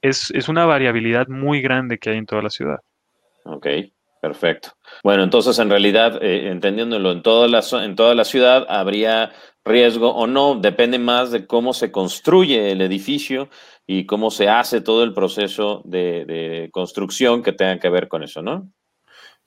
[0.02, 2.80] es, una variabilidad muy grande que hay en toda la ciudad.
[3.44, 3.68] Ok,
[4.22, 4.70] perfecto.
[5.04, 9.34] Bueno, entonces en realidad, eh, entendiéndolo, en en toda la ciudad habría
[9.66, 13.50] riesgo o no, depende más de cómo se construye el edificio
[13.88, 18.42] y cómo se hace todo el proceso de, construcción que tenga que ver con eso,
[18.42, 18.70] ¿no?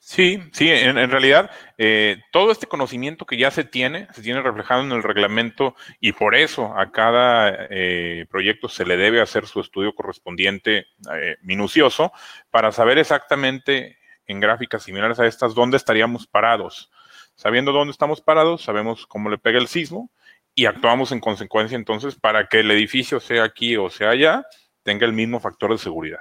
[0.01, 4.81] Sí, sí, en, realidad eh, todo este conocimiento que ya se tiene, se tiene reflejado
[4.81, 9.59] en el reglamento y por eso a cada eh, proyecto se le debe hacer su
[9.59, 12.13] estudio correspondiente eh, minucioso
[12.49, 16.89] para saber exactamente en gráficas similares a estas dónde estaríamos parados.
[17.39, 20.11] Sabiendo dónde estamos parados, sabemos cómo le pega el sismo
[20.53, 24.45] y actuamos en consecuencia entonces para que el edificio sea aquí o sea allá,
[24.83, 26.19] tenga el mismo factor de seguridad.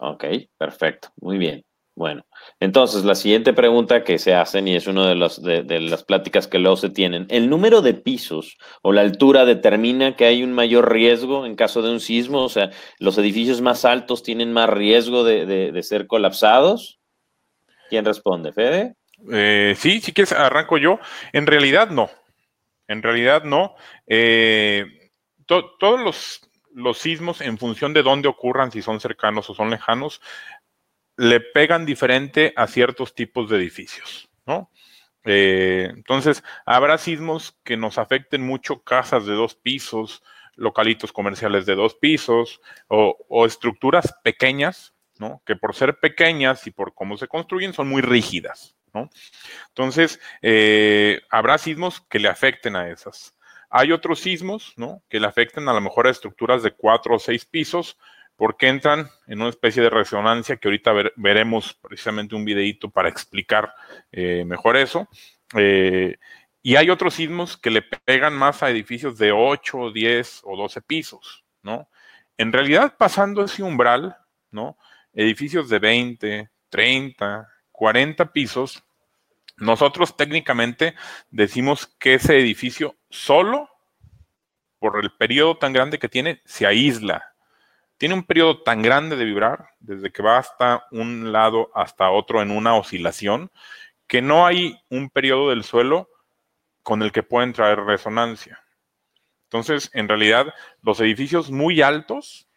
[0.00, 0.22] Ok,
[0.58, 1.64] perfecto, muy bien.
[1.94, 2.26] Bueno,
[2.60, 6.46] entonces la siguiente pregunta que se hacen, y es una de, los, de, las pláticas
[6.46, 10.52] que luego se tienen, ¿el número de pisos o la altura determina que hay un
[10.52, 12.42] mayor riesgo en caso de un sismo?
[12.42, 17.00] O sea, ¿los edificios más altos tienen más riesgo de, ser colapsados?
[17.88, 18.94] ¿Quién responde, Fede?
[19.30, 20.98] Eh, sí, si quieres, arranco yo.
[21.32, 22.10] En realidad no.
[22.88, 23.74] En realidad no.
[24.06, 25.10] Eh,
[25.46, 26.00] todos
[26.74, 30.20] los, sismos, en función de dónde ocurran, si son cercanos o son lejanos,
[31.16, 34.70] le pegan diferente a ciertos tipos de edificios, ¿no?
[35.24, 40.22] Eh, entonces, habrá sismos que nos afecten mucho casas de dos pisos,
[40.56, 45.42] localitos comerciales de dos pisos o, o estructuras pequeñas, ¿no?
[45.46, 48.76] Que por ser pequeñas y por cómo se construyen son muy rígidas,
[49.68, 53.34] entonces, eh, habrá sismos que le afecten a esas.
[53.70, 54.74] Hay otros sismos.
[55.08, 57.98] Que le afecten a lo mejor a estructuras de cuatro o seis pisos,
[58.36, 63.74] porque entran en una especie de resonancia que ahorita veremos precisamente un videito para explicar
[64.12, 65.08] eh, mejor eso.
[65.56, 66.16] Eh,
[66.62, 70.80] y hay otros sismos que le pegan más a edificios de 8, 10 o 12
[70.82, 71.88] pisos, ¿no?
[72.36, 74.16] En realidad, pasando ese umbral,
[74.50, 74.78] ¿no?
[75.12, 78.83] Edificios de 20, 30, 40 pisos,
[79.56, 80.94] nosotros técnicamente
[81.30, 83.70] decimos que ese edificio solo,
[84.78, 87.34] por el periodo tan grande que tiene, se aísla.
[87.96, 92.42] Tiene un periodo tan grande de vibrar, desde que va hasta un lado hasta otro
[92.42, 93.50] en una oscilación,
[94.06, 96.10] que no hay un periodo del suelo
[96.82, 98.62] con el que pueden traer resonancia.
[99.44, 102.48] Entonces, en realidad, los edificios muy altos,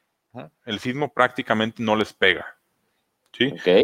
[0.66, 2.58] el sismo prácticamente no les pega.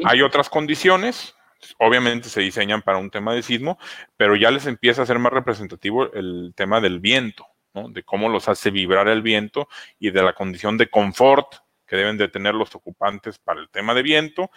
[0.06, 1.36] Hay otras condiciones,
[1.80, 3.78] obviamente se diseñan para un tema de sismo,
[4.18, 8.48] pero ya les empieza a ser más representativo el tema del viento, de cómo los
[8.50, 9.68] hace vibrar el viento
[10.00, 13.94] y de la condición de confort que deben de tener los ocupantes para el tema
[13.94, 14.52] de viento.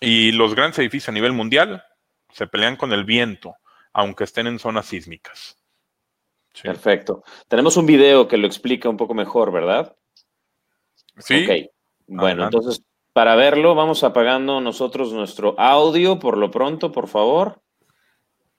[0.00, 1.82] Y los grandes edificios a nivel mundial
[2.30, 3.56] se pelean con el viento,
[3.92, 5.56] aunque estén en zonas sísmicas.
[6.62, 7.22] Perfecto.
[7.48, 9.96] Tenemos un video que lo explica un poco mejor, ¿verdad?
[11.18, 11.70] Sí.
[12.06, 12.82] Bueno, entonces
[13.16, 17.62] para verlo, vamos apagando nosotros nuestro audio por lo pronto, por favor.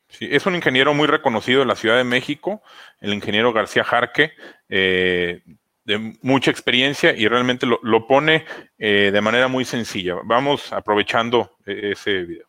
[0.10, 2.64] Sí, es un ingeniero muy reconocido en la Ciudad de México,
[3.00, 4.32] el ingeniero García Jarque,
[4.68, 5.44] eh,
[5.84, 8.46] de mucha experiencia y realmente lo, pone
[8.80, 10.16] eh, de manera muy sencilla.
[10.24, 12.48] Vamos aprovechando eh, ese video.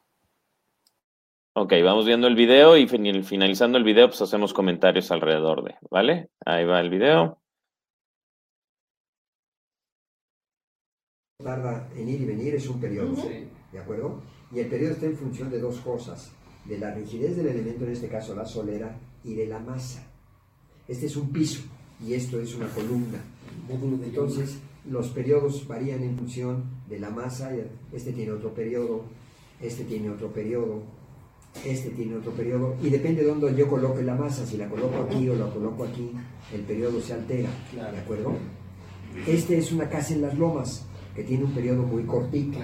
[1.53, 6.31] Ok, vamos viendo el video y finalizando el video, pues hacemos comentarios alrededor de, ¿vale?
[6.47, 7.39] Ahí va el video.
[11.41, 13.15] Tarda en ir y venir es un periodo,
[13.71, 14.21] ¿de acuerdo?
[14.53, 16.33] Y el periodo está en función de dos cosas,
[16.65, 20.05] de la rigidez del elemento, en este caso la solera, y de la masa.
[20.89, 21.61] Este es un piso
[22.05, 23.23] y esto es una columna.
[23.71, 24.59] Entonces,
[24.91, 27.53] los periodos varían en función de la masa.
[27.93, 29.05] Este tiene otro periodo,
[29.63, 30.83] este tiene otro periodo,
[31.65, 32.75] este tiene otro periodo.
[32.83, 34.45] Y depende de dónde yo coloque la masa.
[34.45, 36.11] Si la coloco aquí o la coloco aquí,
[36.53, 37.51] el periodo se altera.
[37.73, 38.35] ¿De acuerdo?
[39.25, 40.88] Este es una casa en las lomas
[41.19, 42.61] que tiene un periodo muy cortito.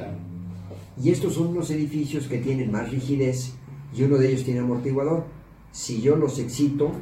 [1.03, 3.53] Y estos son unos edificios que tienen más rigidez
[3.93, 5.25] y uno de ellos tiene amortiguador.
[5.73, 6.93] Si yo los excito,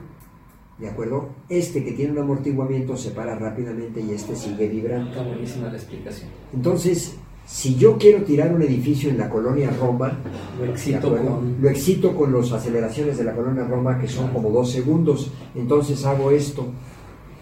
[0.78, 1.28] ¿De acuerdo?
[1.48, 5.10] Este que tiene un amortiguamiento se para rápidamente y este sigue vibrando.
[5.10, 6.30] Está buenísima la explicación.
[6.52, 7.14] Entonces,
[7.46, 10.18] si yo quiero tirar un edificio en la colonia Roma,
[10.58, 11.58] lo excito, con...
[11.60, 15.30] lo excito con las aceleraciones de la colonia Roma que son como dos segundos.
[15.54, 16.66] Entonces hago esto.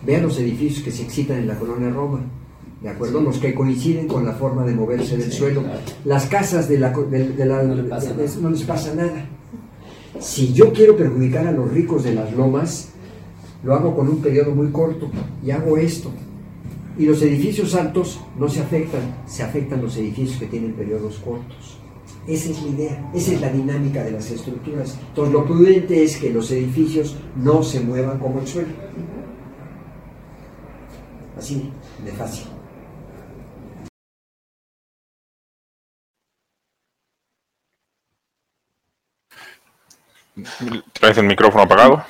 [0.05, 2.21] Vean los edificios que se excitan en la colonia Roma.
[2.83, 3.21] ¿De acuerdo?
[3.21, 5.63] Los que coinciden con la forma de moverse del suelo.
[6.05, 9.27] Las casas de la, de, la no, no les pasa nada.
[10.19, 12.91] Si yo quiero perjudicar a los ricos de las lomas,
[13.63, 15.11] lo hago con un periodo muy corto
[15.45, 16.11] y hago esto.
[16.99, 21.79] Y los edificios altos no se afectan, se afectan los edificios que tienen periodos cortos.
[22.27, 24.99] Esa es la idea, esa es la dinámica de las estructuras.
[25.09, 28.69] Entonces lo prudente es que los edificios no se muevan como el suelo.
[31.37, 31.71] Así,
[32.05, 32.47] de fácil.
[40.93, 42.05] ¿Traes el micrófono apagado?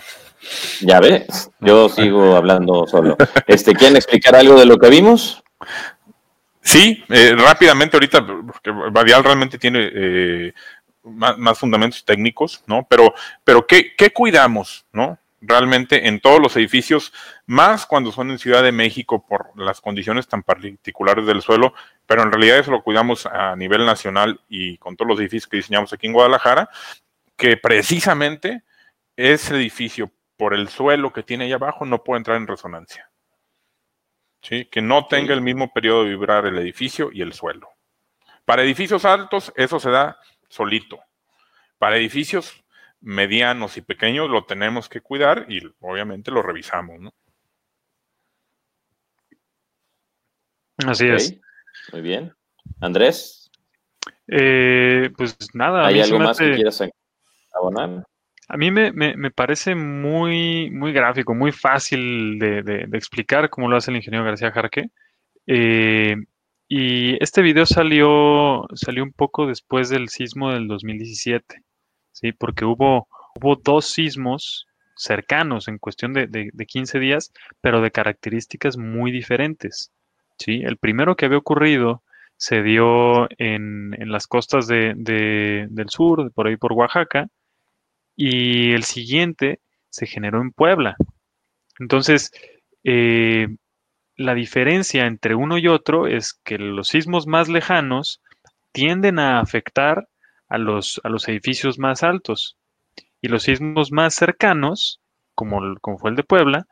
[0.81, 3.17] Ya ves, yo sigo hablando solo.
[3.47, 5.43] Este, ¿Quieren explicar algo de lo que vimos?
[6.63, 10.53] Sí, eh, rápidamente ahorita, porque Badial realmente tiene eh,
[11.05, 12.87] más, fundamentos técnicos, ¿no?
[12.89, 13.15] Pero,
[13.45, 15.19] pero ¿qué, ¿qué, cuidamos, ¿no?
[15.41, 17.13] Realmente en todos los edificios,
[17.47, 21.73] más cuando son en Ciudad de México por las condiciones tan particulares del suelo,
[22.07, 25.57] pero en realidad eso lo cuidamos a nivel nacional y con todos los edificios que
[25.57, 26.69] diseñamos aquí en Guadalajara,
[27.41, 28.65] que precisamente
[29.17, 33.11] ese edificio por el suelo que tiene ahí abajo no puede entrar en resonancia.
[34.43, 34.67] ¿Sí?
[34.67, 37.71] Que no tenga el mismo periodo de vibrar el edificio y el suelo.
[38.45, 40.19] Para edificios altos eso se da
[40.51, 41.01] solito.
[41.79, 42.63] Para edificios
[43.01, 47.15] medianos y pequeños lo tenemos que cuidar y obviamente lo revisamos, ¿no?
[50.87, 51.41] Así es.
[51.93, 52.35] Muy bien.
[52.81, 53.51] Andrés.
[54.29, 55.87] Eh, pues nada.
[55.87, 56.83] ¿Hay algo más que quieras
[57.55, 58.05] abonar?
[58.49, 63.93] A mí me, me, parece muy, muy gráfico, muy fácil de, explicar cómo lo hace
[63.93, 64.91] el ingeniero García Jarque.
[65.47, 66.17] Eh,
[66.67, 71.63] y este video salió, salió un poco después del sismo del 2017,
[72.13, 72.33] ¿sí?
[72.33, 78.77] porque hubo, hubo dos sismos cercanos en cuestión de, de, 15 días, pero de características
[78.77, 79.93] muy diferentes.
[80.39, 80.63] ¿sí?
[80.65, 82.03] El primero que había ocurrido
[82.37, 87.29] se dio en, en las costas de, del sur, por ahí por Oaxaca,
[88.23, 90.95] y el siguiente se generó en Puebla.
[91.79, 92.31] Entonces,
[92.85, 93.49] eh,
[94.15, 98.21] la diferencia entre uno y otro es que los sismos más lejanos
[98.73, 100.07] tienden a afectar
[100.51, 102.59] a los, a los edificios más altos
[103.23, 105.01] y los sismos más cercanos,
[105.35, 106.67] como, como fue el de Puebla,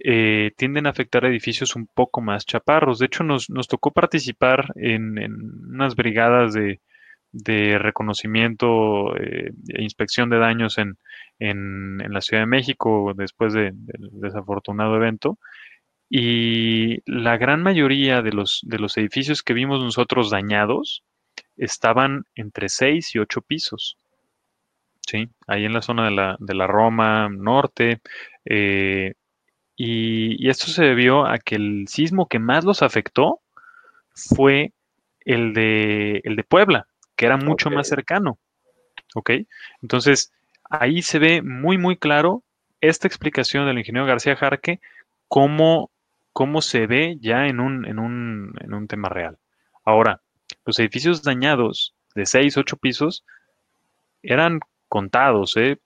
[0.00, 2.98] eh, tienden a afectar a edificios un poco más chaparros.
[2.98, 5.18] De hecho, nos, tocó participar en,
[5.66, 6.82] unas brigadas de,
[7.32, 10.98] de reconocimiento eh, e inspección de daños en,
[11.38, 13.74] en, la Ciudad de México después del
[14.12, 15.38] desafortunado evento.
[16.08, 21.04] Y la gran mayoría de los, de los edificios que vimos nosotros dañados
[21.56, 23.96] estaban entre 6 y 8 pisos.
[25.06, 25.28] ¿sí?
[25.46, 28.00] Ahí en la zona de la, de la Roma Norte.
[28.44, 29.14] Eh,
[29.76, 33.40] y, y, esto se debió a que el sismo que más los afectó
[34.14, 34.72] fue
[35.20, 36.86] el de, el de Puebla
[37.20, 38.38] que era mucho más cercano.
[39.14, 39.32] ¿Ok?
[39.82, 40.32] Entonces,
[40.70, 42.42] ahí se ve muy, muy claro
[42.80, 44.80] esta explicación del ingeniero García Jarque,
[45.28, 45.90] cómo,
[46.32, 49.36] cómo se ve ya en un, en, un, en un tema real.
[49.84, 50.22] Ahora,
[50.64, 53.26] los edificios dañados de 6, 8 pisos
[54.22, 55.76] eran contados, ¿eh?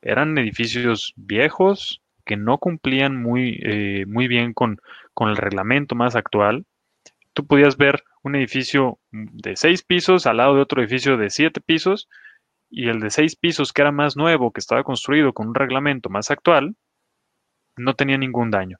[0.00, 4.80] eran edificios viejos que no cumplían muy, eh, muy bien con,
[5.14, 6.64] con, el reglamento más actual
[7.32, 11.60] tú podías ver un edificio de seis pisos al lado de otro edificio de siete
[11.60, 12.08] pisos
[12.70, 16.08] y el de seis pisos que era más nuevo, que estaba construido con un reglamento
[16.08, 16.76] más actual,
[17.76, 18.78] no tenía ningún daño.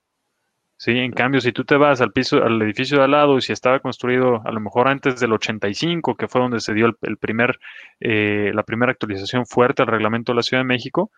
[0.76, 0.92] ¿sí?
[0.92, 3.52] En cambio, si tú te vas al piso, al edificio de al lado y si
[3.52, 7.58] estaba construido a lo mejor antes del 85, que fue donde se dio el, primer,
[8.00, 11.10] eh, la primera actualización fuerte al reglamento de la Ciudad de México,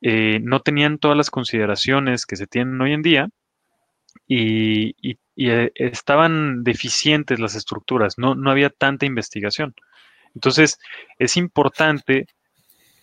[0.00, 3.28] eh, no tenían todas las consideraciones que se tienen hoy en día
[4.28, 4.94] y,
[5.36, 9.74] eh, estaban deficientes las estructuras, no, no había tanta investigación.
[10.34, 10.78] Entonces,
[11.18, 12.26] es importante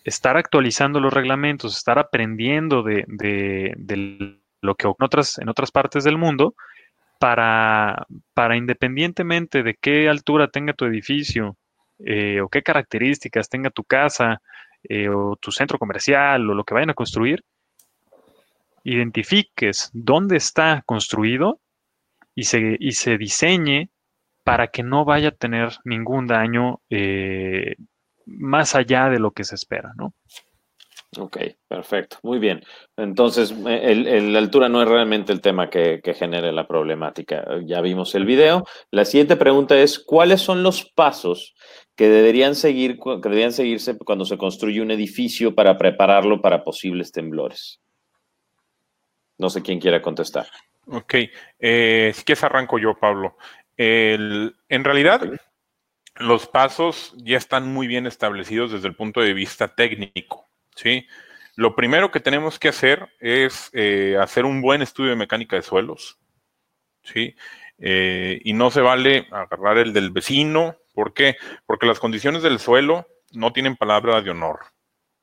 [0.04, 6.04] estar actualizando los reglamentos, estar aprendiendo de, de, lo que en otras, en otras partes
[6.04, 6.56] del mundo,
[7.20, 11.56] para, para independientemente de qué altura tenga tu edificio
[12.00, 14.42] eh, o qué características tenga tu casa
[14.84, 17.44] eh, o tu centro comercial o lo que vayan a construir,
[18.84, 21.60] identifiques dónde está construido
[22.36, 23.90] y se, y se diseñe
[24.44, 27.76] para que no vaya a tener ningún daño eh,
[28.26, 30.14] más allá de lo que se espera, ¿no?
[31.20, 32.64] Ok, perfecto, muy bien.
[32.98, 37.46] Entonces, la altura no es realmente el tema que, genere la problemática.
[37.66, 38.66] Ya vimos el video.
[38.90, 41.54] La siguiente pregunta es, ¿cuáles son los pasos
[41.96, 47.12] que deberían, seguir, que deberían seguirse cuando se construye un edificio para prepararlo para posibles
[47.12, 47.83] temblores?
[49.38, 50.48] No sé quién quiera contestar.
[50.88, 51.16] Ok,
[51.60, 53.38] eh, si quieres arranco yo, Pablo.
[53.78, 55.22] en realidad,
[56.16, 60.48] los pasos ya están muy bien establecidos desde el punto de vista técnico.
[60.76, 61.08] ¿sí?
[61.56, 65.62] Lo primero que tenemos que hacer es eh, hacer un buen estudio de mecánica de
[65.62, 66.18] suelos,
[67.04, 67.36] ¿sí?
[67.78, 70.78] Eh, y no se vale agarrar el del vecino.
[70.94, 71.38] ¿Por qué?
[71.66, 74.60] Porque las condiciones del suelo no tienen palabra de honor,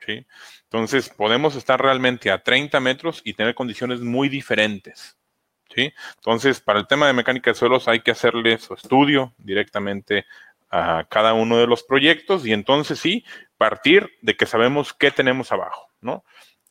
[0.07, 5.19] Entonces, podemos estar realmente a 30 metros y tener condiciones muy diferentes,
[5.75, 5.93] ¿sí?
[6.17, 10.27] Entonces, para el tema de mecánica de suelos hay que hacerle su estudio directamente
[10.71, 13.25] a cada uno de los proyectos y entonces sí,
[13.57, 16.25] partir de que sabemos qué tenemos abajo, ¿no?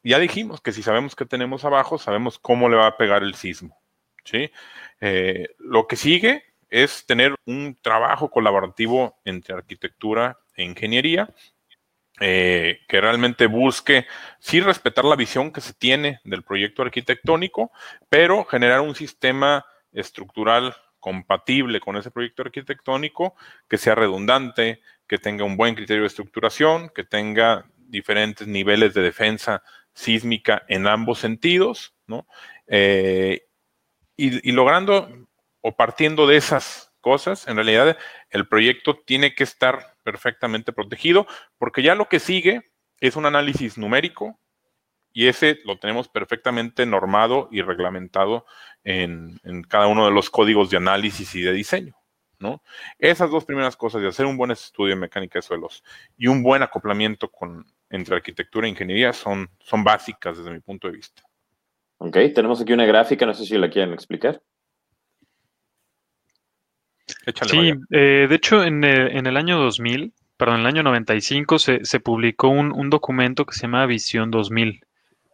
[0.04, 3.36] Ya dijimos que si sabemos qué tenemos abajo, sabemos cómo le va a pegar el
[3.36, 3.82] sismo,
[4.24, 4.52] ¿sí?
[5.02, 11.34] Eh, lo que sigue es tener un trabajo colaborativo entre arquitectura e ingeniería
[12.20, 14.06] eh, que realmente busque
[14.40, 17.72] sí respetar la visión que se tiene del proyecto arquitectónico,
[18.10, 23.36] pero generar un sistema estructural compatible con ese proyecto arquitectónico,
[23.68, 29.02] que sea redundante, que tenga un buen criterio de estructuración, que tenga diferentes niveles de
[29.02, 29.64] defensa
[29.94, 32.28] sísmica en ambos sentidos, ¿no?
[32.68, 33.48] Eh,
[34.16, 35.28] y, logrando
[35.62, 37.98] o partiendo de esas cosas, en realidad
[38.30, 41.28] el proyecto tiene que estar perfectamente protegido,
[41.60, 44.40] porque ya lo que sigue es un análisis numérico
[45.14, 48.46] y ese lo tenemos perfectamente normado y reglamentado
[48.84, 51.96] en, cada uno de los códigos de análisis y de diseño.
[52.40, 52.64] ¿no?
[52.98, 55.84] Esas dos primeras cosas de hacer un buen estudio de mecánica de suelos
[56.18, 60.88] y un buen acoplamiento con, entre arquitectura e ingeniería son, son básicas desde mi punto
[60.88, 61.22] de vista.
[61.98, 64.42] Ok, tenemos aquí una gráfica, no sé si la quieren explicar.
[67.34, 71.60] Sí, eh, de hecho en el, en el, año 2000, perdón, en el año 95
[71.60, 74.82] se, se publicó un, un, documento que se llama Visión 2000.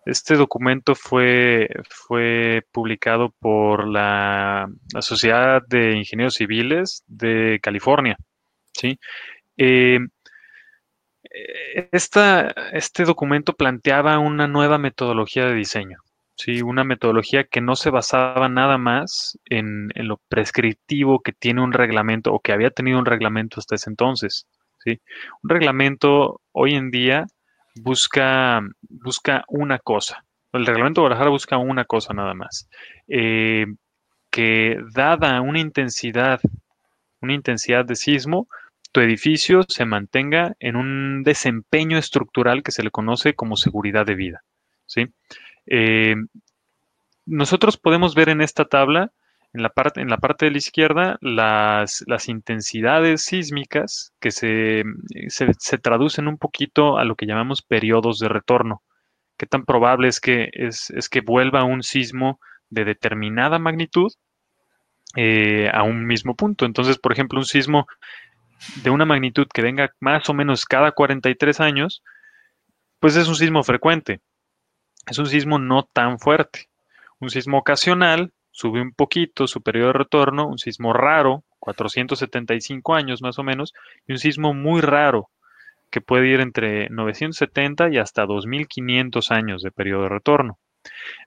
[0.06, 4.68] Este documento fue, fue publicado por la,
[5.00, 8.16] Sociedad de Ingenieros Civiles de California.
[8.72, 9.00] ¿sí?
[9.58, 10.00] Eh,
[11.92, 16.05] este documento planteaba una nueva metodología de diseño.
[16.36, 16.62] ¿Sí?
[16.62, 21.74] Una metodología que no se basaba nada más en, en, lo prescriptivo que tiene un
[21.74, 24.48] reglamento o que había tenido un reglamento hasta ese entonces.
[24.84, 25.00] ¿sí?
[25.44, 27.26] Un reglamento hoy en día
[27.76, 30.26] busca, busca una cosa.
[30.54, 32.70] El reglamento de Guadalajara busca una cosa nada más.
[33.08, 33.66] Eh,
[34.32, 36.40] que dada una intensidad,
[37.22, 38.48] una intensidad de sismo,
[38.92, 44.16] tu edificio se mantenga en un desempeño estructural que se le conoce como seguridad de
[44.16, 44.44] vida.
[44.86, 45.08] ¿sí?
[45.68, 46.16] Eh,
[47.26, 49.12] nosotros podemos ver en esta tabla
[49.56, 54.84] en la parte, en la parte de la izquierda, las, intensidades sísmicas que se,
[55.30, 58.84] se, traducen un poquito a lo que llamamos periodos de retorno.
[59.38, 64.12] ¿Qué tan probable es que, es, es que vuelva un sismo de determinada magnitud
[65.16, 66.66] eh, a un mismo punto?
[66.66, 67.88] Entonces, por ejemplo, un sismo
[68.84, 72.04] de una magnitud que venga más o menos cada 43 años,
[73.00, 74.20] pues es un sismo frecuente.
[75.08, 76.68] Es un sismo no tan fuerte.
[77.20, 83.22] Un sismo ocasional sube un poquito su periodo de retorno, un sismo raro, 475 años
[83.22, 83.74] más o menos,
[84.08, 85.30] y un sismo muy raro,
[85.90, 90.58] que puede ir entre 970 y hasta 2500 años de periodo de retorno.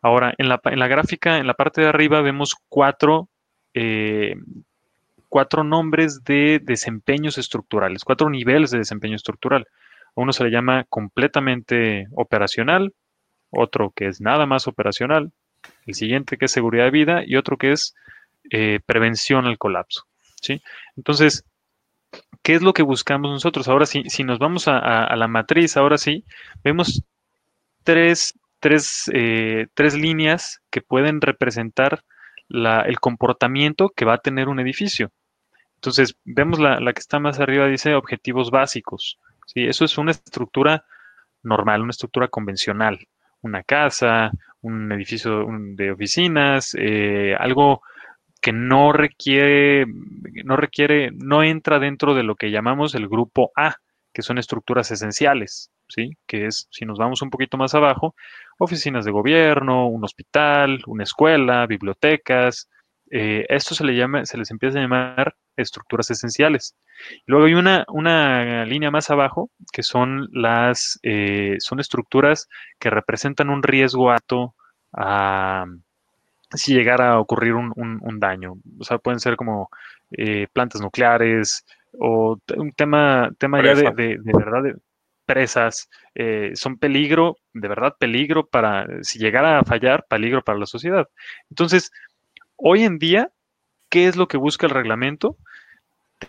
[0.03, 3.29] Ahora, en la, gráfica, en la parte de arriba, vemos cuatro,
[3.74, 4.37] eh,
[5.29, 9.66] cuatro nombres de desempeños estructurales, cuatro niveles de desempeño estructural.
[10.14, 12.93] Uno se le llama completamente operacional,
[13.51, 15.32] otro que es nada más operacional,
[15.86, 17.94] el siguiente que es seguridad de vida y otro que es
[18.51, 20.05] eh, prevención al colapso.
[20.40, 20.62] ¿sí?
[20.96, 21.44] Entonces,
[22.42, 23.68] ¿qué es lo que buscamos nosotros?
[23.68, 26.24] Ahora si nos vamos a, la matriz, ahora sí,
[26.62, 27.03] vemos
[27.84, 32.05] tres, tres, eh, tres líneas que pueden representar
[32.51, 35.11] el comportamiento que va a tener un edificio.
[35.74, 39.18] Entonces, vemos la, que está más arriba, dice objetivos básicos.
[39.46, 39.64] ¿sí?
[39.64, 40.84] Eso es una estructura
[41.42, 43.07] normal, una estructura convencional.
[43.43, 44.30] Una casa,
[44.62, 47.82] un edificio de oficinas, eh, algo
[48.41, 49.86] que no requiere,
[50.45, 53.76] no requiere, no entra dentro de lo que llamamos el grupo A,
[54.12, 56.11] que son estructuras esenciales, ¿sí?
[56.26, 58.14] Que es, si nos vamos un poquito más abajo,
[58.59, 62.68] oficinas de gobierno, un hospital, una escuela, bibliotecas.
[63.11, 66.74] Eh, esto se, le llama, se les empieza a llamar estructuras esenciales.
[67.26, 72.48] Luego hay una, una línea más abajo que son las eh, son estructuras
[72.78, 74.54] que representan un riesgo alto
[74.92, 75.66] a
[76.50, 78.54] si llegara a ocurrir un, daño.
[78.78, 79.68] O sea, pueden ser como
[80.12, 81.66] eh, plantas nucleares
[81.98, 84.74] o un tema, tema ya de, de, de verdad de,
[85.28, 90.64] presas, eh, son peligro, de verdad peligro para, si llegara a fallar, peligro para la
[90.64, 91.06] sociedad.
[91.50, 91.92] Entonces,
[92.56, 93.30] hoy en día,
[93.90, 95.36] ¿qué es lo que busca el reglamento?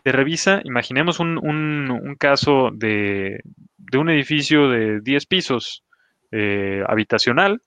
[0.04, 3.42] Te revisa, imaginemos un, un, caso de,
[3.78, 5.84] de, un edificio de 10 pisos
[6.32, 7.62] eh, habitacional,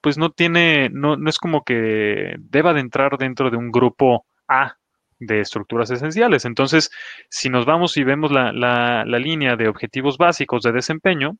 [0.00, 4.24] pues no tiene, no, no es como que deba de entrar dentro de un grupo
[4.46, 4.76] A
[5.18, 6.44] de estructuras esenciales.
[6.44, 6.90] Entonces,
[7.30, 11.36] si nos vamos y vemos la, línea de objetivos básicos de desempeño,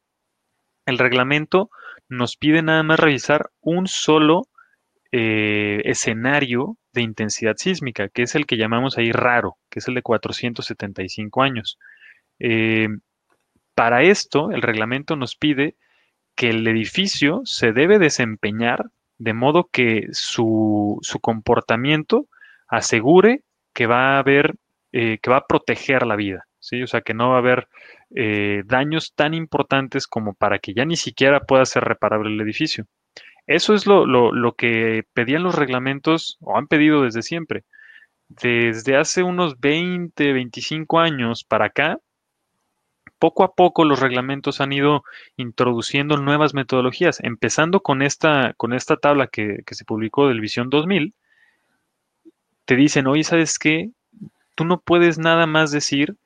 [0.87, 1.71] el reglamento
[2.09, 4.49] nos pide nada más revisar un solo
[5.13, 9.95] eh, escenario de intensidad sísmica, que es el que llamamos ahí raro, que es el
[9.95, 11.79] de 475 años.
[12.41, 12.89] Eh,
[13.75, 15.77] para esto, el reglamento nos pide
[16.35, 18.87] que el edificio se debe desempeñar
[19.19, 22.27] de modo que su, su comportamiento
[22.69, 23.43] asegure
[23.73, 24.55] que va a haber,
[24.93, 26.83] eh, que va a proteger la vida, ¿sí?
[26.83, 27.69] O sea, que no va a haber
[28.15, 32.87] eh, daños tan importantes como para que ya ni siquiera pueda ser reparable el edificio.
[33.47, 37.65] Eso es lo, lo que pedían los reglamentos, o han pedido desde siempre.
[38.29, 42.01] Desde hace unos 20, 25 años para acá,
[43.19, 45.05] poco a poco los reglamentos han ido
[45.37, 50.69] introduciendo nuevas metodologías, empezando con esta, con esta tabla que, que se publicó del Visión
[50.71, 51.15] 2000,
[52.65, 53.91] te dicen, oye, ¿sabes qué?
[54.55, 56.17] Tú no puedes nada más decir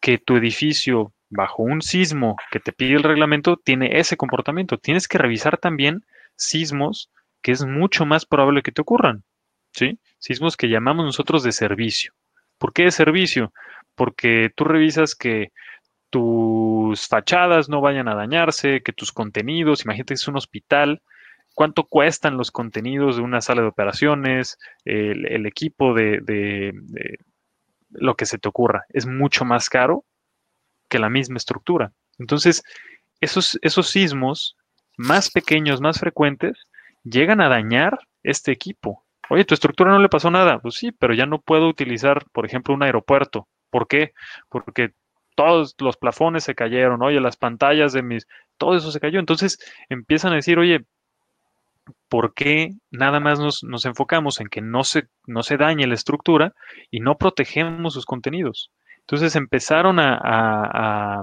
[0.00, 4.78] que tu edificio bajo un sismo que te pide el reglamento tiene ese comportamiento.
[4.78, 6.04] Tienes que revisar también
[6.40, 7.10] sismos
[7.42, 9.24] que es mucho más probable que te ocurran.
[9.72, 9.98] ¿sí?
[10.18, 12.12] Sismos que llamamos nosotros de servicio.
[12.58, 13.52] ¿Por qué de servicio?
[13.94, 15.52] Porque tú revisas que
[16.10, 21.02] tus fachadas no vayan a dañarse, que tus contenidos, imagínate que es un hospital,
[21.54, 26.72] cuánto cuestan los contenidos de una sala de operaciones, el, equipo de,
[27.90, 28.84] lo que se te ocurra.
[28.88, 30.04] Es mucho más caro
[30.88, 31.92] que la misma estructura.
[32.18, 32.62] Entonces,
[33.20, 34.56] esos, esos sismos
[35.00, 36.66] más pequeños, más frecuentes,
[37.04, 39.04] llegan a dañar este equipo.
[39.30, 40.58] Oye, tu estructura no le pasó nada.
[40.58, 43.48] Pues sí, pero ya no puedo utilizar, por ejemplo, un aeropuerto.
[43.70, 44.12] ¿Por qué?
[44.50, 44.92] Porque
[45.34, 48.26] todos los plafones se cayeron, oye, las pantallas de mis,
[48.58, 49.18] todo eso se cayó.
[49.18, 50.84] Entonces empiezan a decir, oye,
[52.08, 56.52] ¿por qué nada más nos, enfocamos en que no se, no se dañe la estructura
[56.90, 58.70] y no protegemos sus contenidos?
[58.98, 61.22] Entonces empezaron a,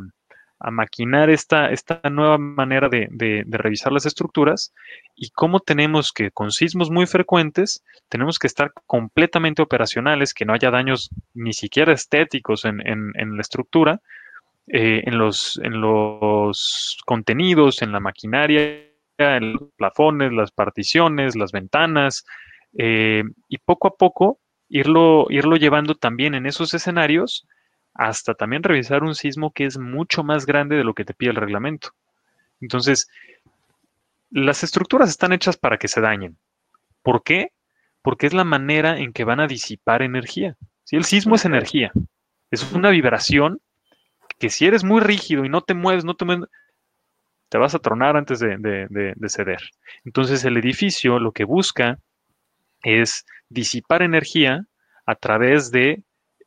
[0.72, 4.74] maquinar esta, esta, nueva manera de, revisar las estructuras
[5.16, 10.54] y cómo tenemos que, con sismos muy frecuentes, tenemos que estar completamente operacionales, que no
[10.54, 12.82] haya daños ni siquiera estéticos en,
[13.14, 14.02] la estructura,
[14.68, 18.88] eh, en, los, en los contenidos, en la maquinaria
[19.18, 22.26] en los plafones, las particiones, las ventanas,
[22.78, 24.40] eh, y poco a poco
[24.70, 27.48] irlo, irlo llevando también en esos escenarios
[27.98, 31.32] hasta también revisar un sismo que es mucho más grande de lo que te pide
[31.32, 31.94] el reglamento.
[32.62, 33.10] Entonces,
[34.30, 36.38] las estructuras están hechas para que se dañen.
[37.02, 37.52] ¿Por qué?
[38.02, 40.56] Porque es la manera en que van a disipar energía.
[40.84, 41.92] Si el sismo es energía,
[42.52, 43.62] es una vibración
[44.40, 46.50] que si eres muy rígido y no te mueves, no te mueves,
[47.50, 49.62] te vas a tronar antes de, ceder.
[50.06, 52.00] Entonces el edificio lo que busca
[52.84, 54.66] es disipar energía
[55.06, 56.04] a través de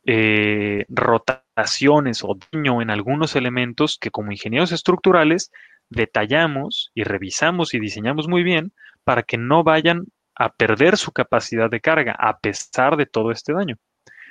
[0.07, 5.51] eh, rotaciones o daño en algunos elementos que como ingenieros estructurales
[5.91, 8.73] detallamos y revisamos y diseñamos muy bien
[9.05, 13.53] para que no vayan a perder su capacidad de carga a pesar de todo este
[13.53, 13.77] daño.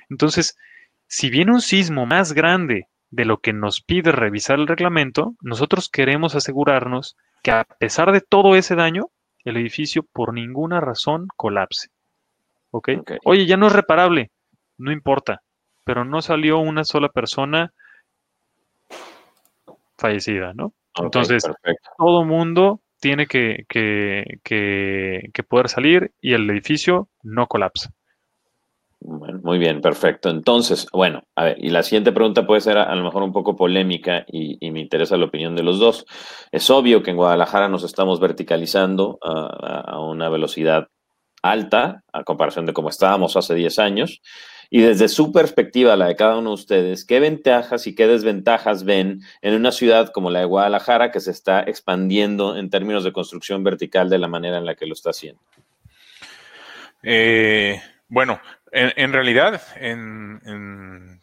[0.10, 0.58] Entonces,
[1.08, 5.90] si viene un sismo más grande de lo que nos pide revisar el reglamento, nosotros
[5.90, 9.10] queremos asegurarnos que a pesar de todo ese daño,
[9.44, 11.90] el edificio por ninguna razón colapse.
[12.72, 12.90] ¿Ok?
[13.00, 13.12] Ok.
[13.26, 14.32] Oye, ya no es reparable,
[14.78, 15.42] no importa,
[15.84, 17.74] pero no salió una sola persona
[19.98, 20.74] fallecida, ¿no?
[20.96, 21.90] Entonces, perfecto.
[21.98, 27.92] todo mundo tiene que, que, que, que poder salir y el edificio no colapsa.
[29.02, 30.30] Bueno, muy bien, perfecto.
[30.30, 33.32] Entonces, bueno, a ver, y la siguiente pregunta puede ser a, a lo mejor un
[33.32, 36.06] poco polémica y, y me interesa la opinión de los dos.
[36.52, 40.90] Es obvio que en Guadalajara nos estamos verticalizando a una velocidad
[41.42, 44.22] alta a comparación de cómo estábamos hace 10 años.
[44.72, 48.84] Y desde su perspectiva, la de cada uno de ustedes, ¿qué ventajas y qué desventajas
[48.84, 53.12] ven en una ciudad como la de Guadalajara que se está expandiendo en términos de
[53.12, 55.42] construcción vertical de la manera en la que lo está haciendo?
[57.02, 58.40] Eh, bueno,
[58.72, 61.20] en, realidad, en,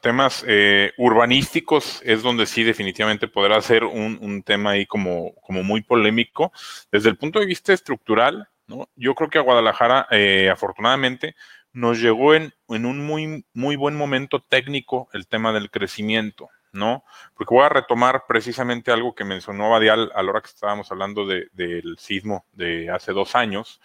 [0.00, 5.62] temas eh, urbanísticos es donde sí definitivamente podrá ser un, un tema ahí como, como
[5.62, 6.52] muy polémico.
[6.90, 8.88] Desde el punto de vista estructural, ¿no?
[8.96, 11.34] yo creo que a Guadalajara, eh, afortunadamente,
[11.72, 17.04] nos llegó en, un muy, buen momento técnico el tema del crecimiento, ¿no?
[17.34, 21.26] Porque voy a retomar precisamente algo que mencionó Badial a la hora que estábamos hablando
[21.26, 23.80] de- del sismo de hace dos años,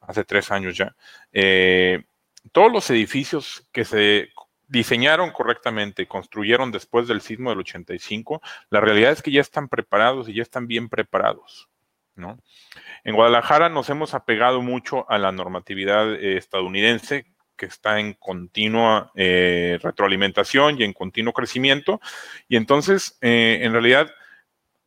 [0.00, 0.94] hace tres años ya.
[1.32, 2.04] Eh,
[2.52, 4.30] todos los edificios que se
[4.68, 8.40] diseñaron correctamente, construyeron después del sismo del 85,
[8.70, 11.68] la realidad es que ya están preparados y ya están bien preparados,
[12.16, 12.38] ¿no?
[13.04, 19.12] En Guadalajara nos hemos apegado mucho a la normatividad eh, estadounidense, que está en continua
[19.14, 22.00] eh, retroalimentación y en continuo crecimiento,
[22.48, 24.10] y entonces, eh, en realidad,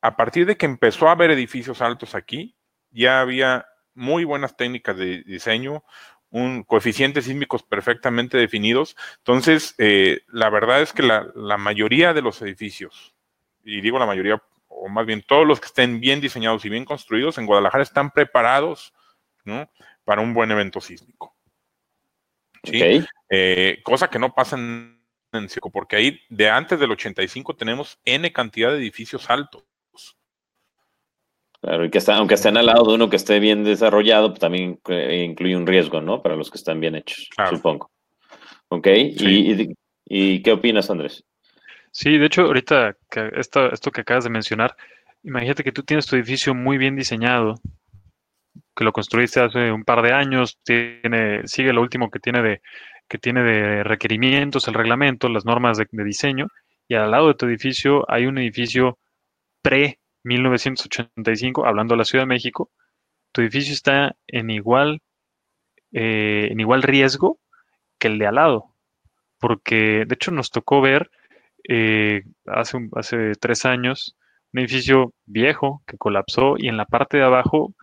[0.01, 2.55] a partir de que empezó a haber edificios altos aquí,
[2.91, 5.84] ya había muy buenas técnicas de diseño,
[6.30, 8.97] un coeficientes sísmicos perfectamente definidos.
[9.19, 9.73] Entonces,
[10.28, 13.15] la verdad es que la mayoría de los edificios,
[13.63, 14.41] y digo la mayoría,
[14.78, 18.11] o más bien todos los que estén bien diseñados y bien construidos en Guadalajara están
[18.11, 18.93] preparados
[19.43, 19.69] ¿no?
[20.03, 21.36] para un buen evento sísmico.
[22.63, 22.99] ¿sí?
[22.99, 23.05] ¿Ok?
[23.30, 25.01] Eh, cosa que no pasa en,
[25.32, 29.63] en Ciego, porque ahí de antes del 85 tenemos N cantidad de edificios altos.
[31.61, 34.39] Claro, y que está, aunque estén al lado de uno que esté bien desarrollado, pues
[34.39, 36.21] también eh, incluye un riesgo, ¿no?
[36.21, 37.57] Para los que están bien hechos, Claro.
[37.57, 37.91] supongo.
[38.67, 38.86] ¿Ok?
[38.86, 39.15] Sí.
[39.17, 41.23] ¿Y, y, y qué opinas, Andrés?
[41.97, 44.75] Sí, de hecho, ahorita que esto, que acabas de mencionar,
[45.23, 47.55] imagínate que tú tienes tu edificio muy bien diseñado,
[48.75, 52.61] que lo construiste hace un par de años, tiene, sigue lo último que tiene de,
[53.07, 56.47] que tiene de requerimientos, el reglamento, las normas de, de diseño,
[56.89, 58.99] y al lado de tu edificio hay un edificio
[59.61, 62.71] pre-1985, hablando de la Ciudad de México,
[63.31, 65.01] tu edificio está en igual,
[65.93, 67.39] eh, en igual riesgo
[67.97, 68.75] que el de al lado,
[69.39, 71.09] porque de hecho nos tocó ver
[71.70, 74.16] eh, hace, un- hace tres años
[74.53, 77.74] un edificio viejo que colapsó y en la parte de abajo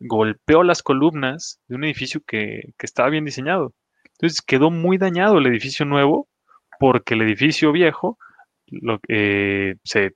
[0.00, 3.74] golpeó las columnas de un edificio que, que estaba bien diseñado.
[4.14, 6.28] Entonces quedó muy dañado el edificio nuevo
[6.80, 8.18] porque el edificio viejo
[8.68, 10.12] lo, eh, se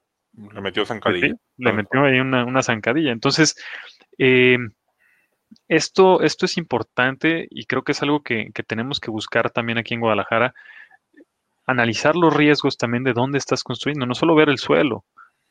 [0.54, 1.34] Le metió zancadilla.
[1.58, 3.12] Le metió ahí una, una zancadilla.
[3.12, 3.56] Entonces,
[4.18, 4.58] eh,
[5.68, 9.78] esto, esto es importante y creo que es algo que, que tenemos que buscar también
[9.78, 10.54] aquí en Guadalajara,
[11.68, 15.04] analizar los riesgos también de dónde estás construyendo, no solo ver el suelo,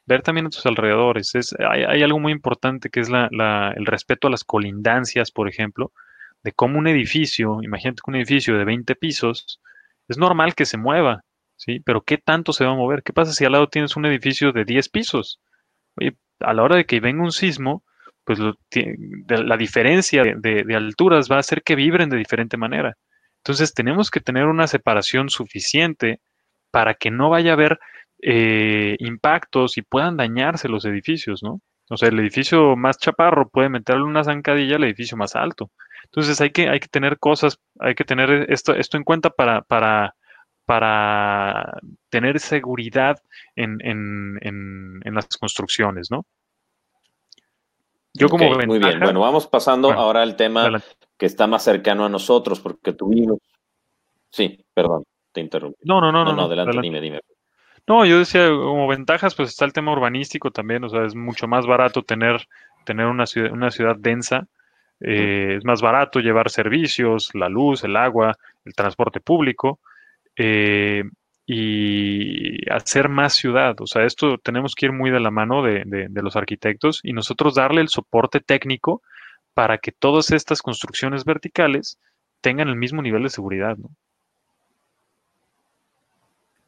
[0.06, 1.36] ver también a tus alrededores.
[1.36, 5.92] Es, hay, algo muy importante que es la- el respeto a las colindancias, por ejemplo,
[6.44, 9.62] de cómo un edificio, imagínate que un edificio de 20 pisos,
[10.08, 11.24] es normal que se mueva,
[11.58, 11.82] ¿sí?
[11.82, 13.04] Pero ¿qué tanto se va a mover?
[13.04, 15.42] ¿Qué pasa si al lado tienes un edificio de 10 pisos?
[15.98, 17.84] Oye, a la hora de que venga un sismo,
[18.26, 18.56] pues lo
[19.28, 22.98] la diferencia de, de- de alturas va a hacer que vibren de diferente manera.
[23.48, 26.20] Entonces tenemos que tener una separación suficiente
[26.70, 27.80] para que no vaya a haber
[28.22, 31.62] eh, impactos y puedan dañarse los edificios, ¿no?
[31.90, 35.72] O sea, el edificio más chaparro puede meterle una zancadilla al edificio más alto.
[36.04, 39.62] Entonces hay que, hay que tener cosas, hay que tener esto, esto en cuenta para,
[39.62, 40.14] para,
[40.66, 41.80] para
[42.10, 43.18] tener seguridad
[43.56, 46.26] en, en- en- en las construcciones, ¿no?
[48.14, 49.00] Yo como muy bien.
[49.00, 50.97] Bueno, vamos pasando Bueno, ahora al tema adelante.
[51.18, 53.40] Que está más cercano a nosotros, porque tuvimos.
[54.30, 55.80] Sí, perdón, te interrumpí.
[55.84, 56.82] No, no, no, No, no, adelante, adelante.
[56.88, 57.22] dime, dime.
[57.88, 61.48] No, yo decía, como ventajas, pues está el tema urbanístico también, o sea, es mucho
[61.48, 62.46] más barato tener,
[62.86, 64.46] tener una ciudad, una ciudad densa,
[65.00, 69.80] eh, es más barato llevar servicios, la luz, el agua, el transporte público,
[70.36, 71.04] eh,
[71.46, 73.76] y hacer más ciudad.
[73.80, 77.00] O sea, esto tenemos que ir muy de la mano de, de- de los arquitectos
[77.04, 79.02] y nosotros darle el soporte técnico
[79.58, 81.98] para que todas estas construcciones verticales
[82.42, 83.90] tengan el mismo nivel de seguridad, ¿no?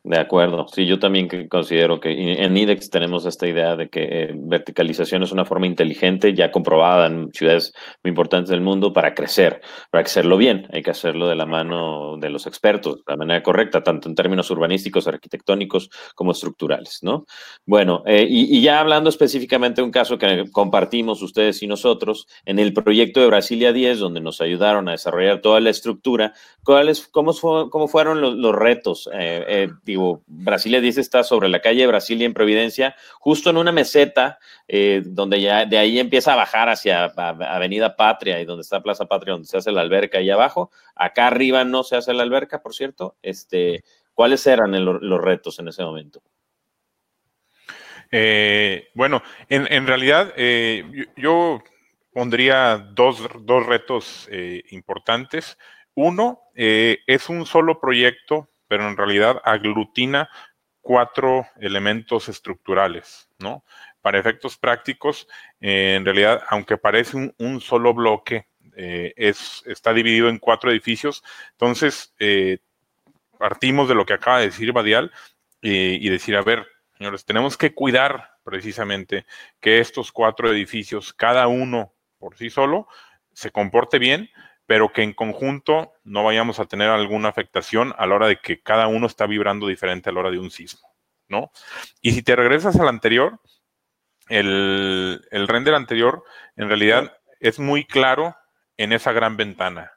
[0.09, 2.09] De acuerdo, sí, yo también considero que
[2.43, 7.05] en IDEX tenemos esta idea de que eh, verticalización es una forma inteligente, ya comprobada
[7.05, 11.35] en ciudades muy importantes del mundo, para crecer, para hacerlo bien, hay que hacerlo de
[11.35, 16.31] la mano de los expertos, de la manera correcta, tanto en términos urbanísticos, arquitectónicos como
[16.31, 17.25] estructurales, ¿no?
[17.67, 22.57] Bueno, eh, y, ya hablando específicamente de un caso que compartimos ustedes y nosotros, en
[22.57, 26.33] el proyecto de Brasilia 10, donde nos ayudaron a desarrollar toda la estructura,
[26.63, 27.31] ¿cuáles, cómo,
[27.69, 29.07] cómo fueron los, retos?
[29.13, 29.69] Eh,
[30.27, 35.01] Brasilia dice está sobre la calle de Brasilia en Providencia, justo en una meseta eh,
[35.05, 39.33] donde ya de ahí empieza a bajar hacia Avenida Patria y donde está Plaza Patria,
[39.33, 40.71] donde se hace la alberca ahí abajo.
[40.95, 43.17] Acá arriba no se hace la alberca, por cierto.
[43.21, 43.83] Este,
[44.13, 46.21] ¿Cuáles eran los retos en ese momento?
[48.11, 51.63] Eh, bueno, en, realidad eh, yo,
[52.11, 54.29] pondría dos, dos retos
[54.71, 55.57] importantes.
[55.95, 60.29] Uno, es un solo proyecto pero en realidad aglutina
[60.79, 63.65] cuatro elementos estructurales, ¿no?
[64.01, 65.27] Para efectos prácticos,
[65.59, 68.47] eh, en realidad, aunque parece un, solo bloque,
[68.77, 71.23] eh, es, está dividido en cuatro edificios.
[71.51, 72.59] Entonces, eh,
[73.37, 75.11] partimos de lo que acaba de decir Badial
[75.61, 76.65] y decir, a ver,
[76.97, 79.25] señores, tenemos que cuidar precisamente
[79.59, 82.87] que estos cuatro edificios, cada uno por sí solo,
[83.33, 84.29] se comporte bien,
[84.69, 88.61] pero que en conjunto no vayamos a tener alguna afectación a la hora de que
[88.61, 90.87] cada uno está vibrando diferente a la hora de un sismo,
[91.27, 91.51] ¿no?
[92.03, 93.41] Y si te regresas al anterior,
[94.27, 96.23] el, render anterior
[96.55, 98.35] en realidad es muy claro
[98.77, 99.93] en esa gran ventana,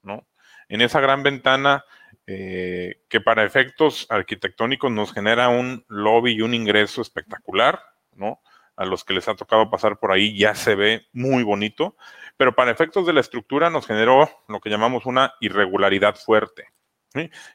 [0.00, 0.26] ¿no?
[0.70, 1.84] En esa gran ventana
[2.26, 7.82] eh, que para efectos arquitectónicos nos genera un lobby y un ingreso espectacular,
[8.14, 8.40] ¿no?
[8.74, 11.94] A los que les ha tocado pasar por ahí ya se ve muy bonito,
[12.38, 16.68] pero para efectos de la estructura nos generó lo que llamamos una irregularidad fuerte.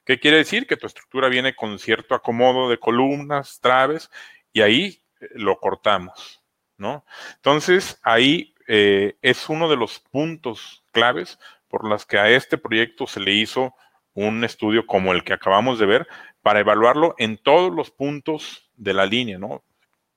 [0.04, 0.68] ¿Qué quiere decir?
[0.68, 4.12] Que tu estructura viene con cierto acomodo de columnas, traves,
[4.52, 6.44] y ahí eh, lo cortamos,
[6.78, 7.06] ¿no?
[7.36, 13.08] Entonces, ahí eh, es uno de los puntos claves por los que a este proyecto
[13.08, 13.74] se le hizo
[14.14, 16.08] un estudio como el que acabamos de ver
[16.42, 19.64] para evaluarlo en todos los puntos de la línea, ¿no?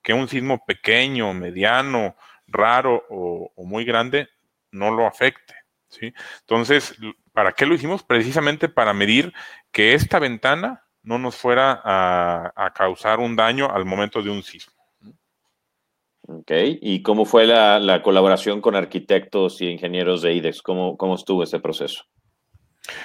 [0.03, 2.17] Que un sismo pequeño, mediano,
[2.49, 4.29] raro o muy grande
[4.77, 5.55] no lo afecte.
[5.89, 6.13] ¿sí?
[6.41, 6.95] Entonces,
[7.33, 8.03] ¿para qué lo hicimos?
[8.03, 9.33] Precisamente para medir
[9.73, 14.75] que esta ventana no nos fuera a, causar un daño al momento de un sismo.
[16.29, 16.51] Ok,
[16.81, 20.63] ¿y cómo fue la, colaboración con arquitectos y ingenieros de IDEX?
[20.63, 22.05] ¿Cómo, cómo estuvo ese proceso?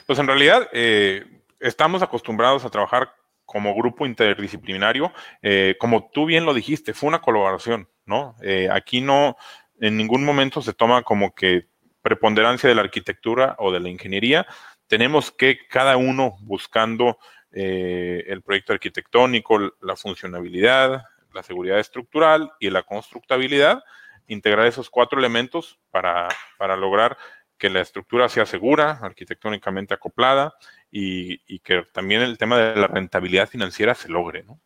[0.07, 1.23] Pues en realidad eh,
[1.59, 3.13] estamos acostumbrados a trabajar
[3.51, 5.11] como grupo interdisciplinario.
[5.41, 8.35] Eh, como tú bien lo dijiste, fue una colaboración, ¿no?
[8.41, 9.35] Eh, aquí no,
[9.81, 11.65] en ningún momento se toma como que
[12.01, 14.47] preponderancia de la arquitectura o de la ingeniería.
[14.87, 17.17] Tenemos que cada uno buscando
[17.51, 21.03] eh, el proyecto arquitectónico, la funcionabilidad,
[21.33, 23.83] la seguridad estructural y la constructabilidad,
[24.27, 26.27] integrar esos cuatro elementos para,
[26.57, 27.17] para lograr
[27.57, 30.53] que la estructura sea segura, arquitectónicamente acoplada
[30.91, 34.59] y, y, que también el tema de la rentabilidad financiera se logre, ¿no?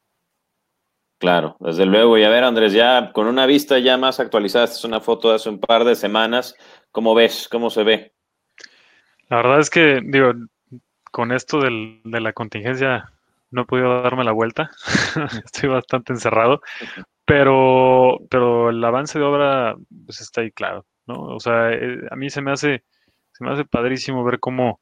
[1.17, 2.17] Claro, desde luego.
[2.17, 5.29] Y a ver, Andrés, ya con una vista ya más actualizada, esta es una foto
[5.29, 6.55] de hace un par de semanas.
[6.91, 7.47] ¿Cómo ves?
[7.49, 8.13] ¿Cómo se ve?
[9.29, 10.33] La verdad es que, digo,
[11.11, 13.11] con esto del, de la contingencia
[13.51, 14.69] no he podido darme la vuelta.
[15.45, 16.61] Estoy bastante encerrado.
[17.25, 21.15] Pero, pero el avance de obra pues está ahí claro, ¿no?
[21.21, 22.83] O sea, eh, a mí se me hace,
[23.31, 24.79] se me hace padrísimo ver cómo,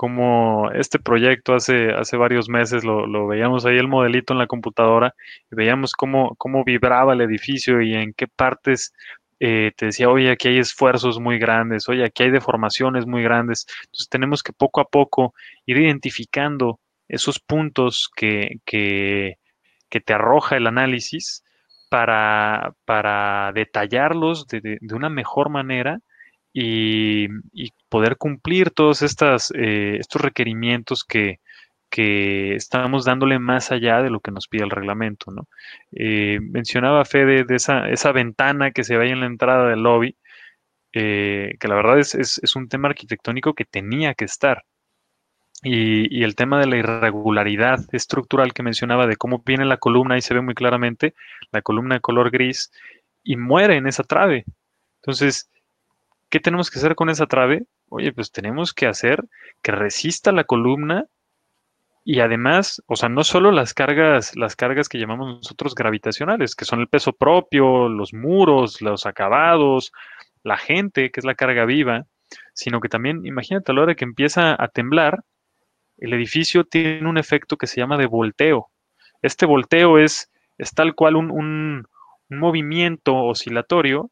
[0.00, 5.14] como este proyecto hace, hace varios meses lo, veíamos ahí el modelito en la computadora
[5.52, 8.94] y veíamos cómo, cómo vibraba el edificio y en qué partes
[9.40, 13.66] eh, te decía, oye, aquí hay esfuerzos muy grandes, oye, aquí hay deformaciones muy grandes.
[13.84, 15.34] Entonces tenemos que poco a poco
[15.66, 19.36] ir identificando esos puntos que, que,
[19.90, 21.44] te arroja el análisis
[21.90, 26.00] para, para detallarlos de, de una mejor manera
[26.52, 27.28] y,
[27.88, 31.38] poder cumplir todos eh, estos requerimientos que,
[31.92, 35.32] estamos dándole más allá de lo que nos pide el reglamento.
[35.32, 35.48] ¿no?
[35.92, 40.16] Eh, mencionaba Fede de esa, esa ventana que se ve en la entrada del lobby,
[40.92, 44.64] eh, que la verdad es, es, un tema arquitectónico que tenía que estar.
[45.62, 50.14] Y, y, el tema de la irregularidad estructural que mencionaba, de cómo viene la columna,
[50.14, 51.14] ahí se ve muy claramente,
[51.52, 52.70] la columna de color gris,
[53.22, 54.44] y muere en esa trave.
[55.02, 55.50] Entonces,
[56.30, 57.64] ¿Qué tenemos que hacer con esa trave?
[57.88, 59.24] Oye, pues tenemos que hacer
[59.62, 61.06] que resista la columna
[62.04, 66.64] y además, o sea, no solo las cargas, las cargas que llamamos nosotros gravitacionales, que
[66.64, 69.92] son el peso propio, los muros, los acabados,
[70.42, 72.06] la gente, que es la carga viva,
[72.54, 75.24] sino que también, imagínate a la hora que empieza a temblar,
[75.98, 78.70] el edificio tiene un efecto que se llama de volteo.
[79.20, 81.86] Este volteo es, es tal cual un, un,
[82.32, 84.10] movimiento oscilatorio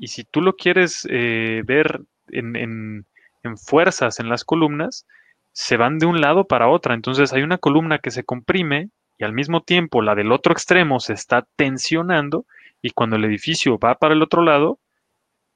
[0.00, 3.06] y si tú lo quieres eh, ver en, en,
[3.42, 5.06] en fuerzas en las columnas,
[5.52, 6.94] se van de un lado para otra.
[6.94, 11.00] Entonces hay una columna que se comprime y al mismo tiempo la del otro extremo
[11.00, 12.46] se está tensionando
[12.80, 14.78] y cuando el edificio va para el otro lado,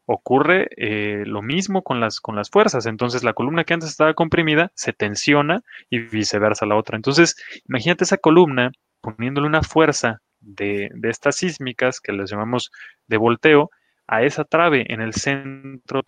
[0.06, 2.86] ocurre eh, lo mismo con las, con las fuerzas.
[2.86, 6.96] Entonces la columna que antes estaba comprimida se tensiona y viceversa la otra.
[6.96, 7.36] Entonces
[7.68, 12.72] imagínate esa columna poniéndole una fuerza de, de estas sísmicas que les llamamos
[13.06, 13.70] de volteo
[14.06, 16.02] a esa trave en el centro.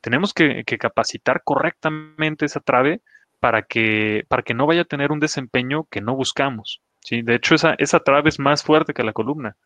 [0.00, 3.00] Tenemos que, capacitar correctamente esa trave
[3.40, 6.80] para que, para que no vaya a tener un desempeño que no buscamos.
[7.00, 7.22] ¿sí?
[7.22, 9.56] De hecho, esa, esa trave es más fuerte que la columna.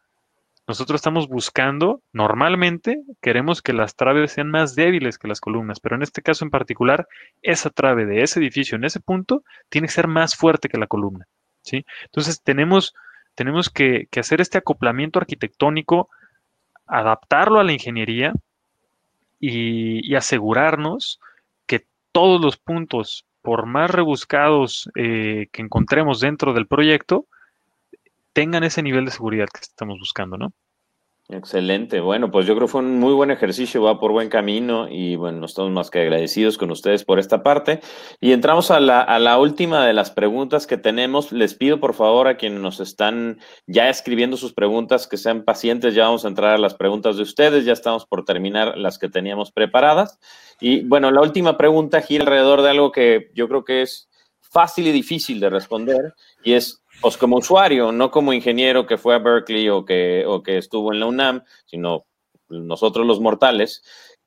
[0.66, 5.96] Nosotros estamos buscando, normalmente queremos que las traves sean más débiles que las columnas, pero
[5.96, 7.08] en este caso en particular,
[7.42, 10.86] esa trave de ese edificio en ese punto tiene que ser más fuerte que la
[10.86, 11.26] columna.
[11.62, 11.84] ¿sí?
[12.04, 12.94] Entonces tenemos,
[13.34, 16.08] tenemos que hacer este acoplamiento arquitectónico,
[16.90, 18.32] adaptarlo a la ingeniería
[19.38, 21.20] y, asegurarnos
[21.66, 27.26] que todos los puntos, por más rebuscados eh, que encontremos dentro del proyecto,
[28.32, 30.52] tengan ese nivel de seguridad que estamos buscando, ¿no?
[31.32, 32.00] Excelente.
[32.00, 35.14] Bueno, pues yo creo que fue un muy buen ejercicio, va por buen camino y
[35.14, 37.80] bueno, estamos más que agradecidos con ustedes por esta parte.
[38.20, 41.30] Y entramos a la, a la última de las preguntas que tenemos.
[41.30, 45.94] Les pido por favor a quienes nos están ya escribiendo sus preguntas que sean pacientes.
[45.94, 47.64] Ya vamos a entrar a las preguntas de ustedes.
[47.64, 50.18] Ya estamos por terminar las que teníamos preparadas.
[50.60, 54.10] Y bueno, la última pregunta gira alrededor de algo que yo creo que es
[54.40, 59.14] fácil y difícil de responder y es pues como usuario, no como ingeniero que fue
[59.14, 62.06] a Berkeley o que, o que estuvo en la UNAM, sino
[62.48, 63.82] nosotros los mortales,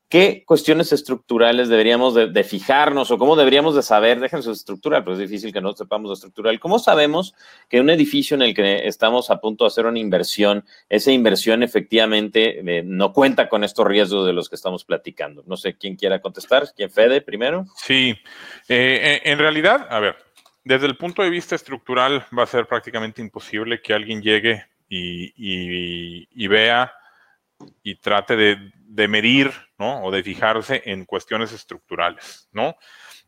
[0.09, 5.19] ¿qué cuestiones estructurales deberíamos de, fijarnos o cómo deberíamos de saber, déjense estructural, pero es
[5.19, 7.33] difícil que no sepamos de estructural, ¿cómo sabemos
[7.69, 11.63] que un edificio en el que estamos a punto de hacer una inversión, esa inversión
[11.63, 15.43] efectivamente eh, no cuenta con estos riesgos de los que estamos platicando?
[15.45, 17.65] No sé quién quiera contestar, ¿quién Fede primero?
[17.75, 18.15] Sí,
[18.69, 20.15] eh, en realidad, a ver,
[20.63, 26.47] desde el punto de vista estructural va a ser prácticamente imposible que alguien llegue y,
[26.47, 26.93] vea
[27.81, 30.03] y trate de, medir, ¿no?
[30.03, 32.75] O de fijarse en cuestiones estructurales, ¿no?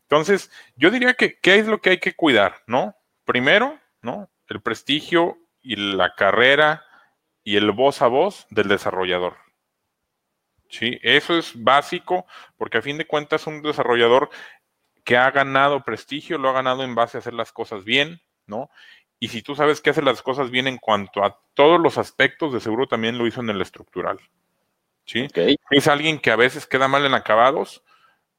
[0.02, 2.94] Entonces, yo diría que, ¿qué es lo que hay que cuidar, ¿no?
[3.24, 4.30] Primero, ¿no?
[4.48, 6.84] El prestigio y la carrera
[7.42, 9.36] y el voz a voz del desarrollador.
[10.68, 12.26] Sí, eso es básico
[12.56, 14.30] porque a fin de cuentas un desarrollador
[15.06, 18.70] que ha ganado prestigio, lo ha ganado en base a hacer las cosas bien, ¿no?
[19.20, 22.52] Y si tú sabes que hace las cosas bien en cuanto a todos los aspectos,
[22.52, 24.18] de seguro también lo hizo en el estructural.
[25.04, 25.28] ¿Sí?
[25.70, 27.84] Es alguien que a veces queda mal en acabados,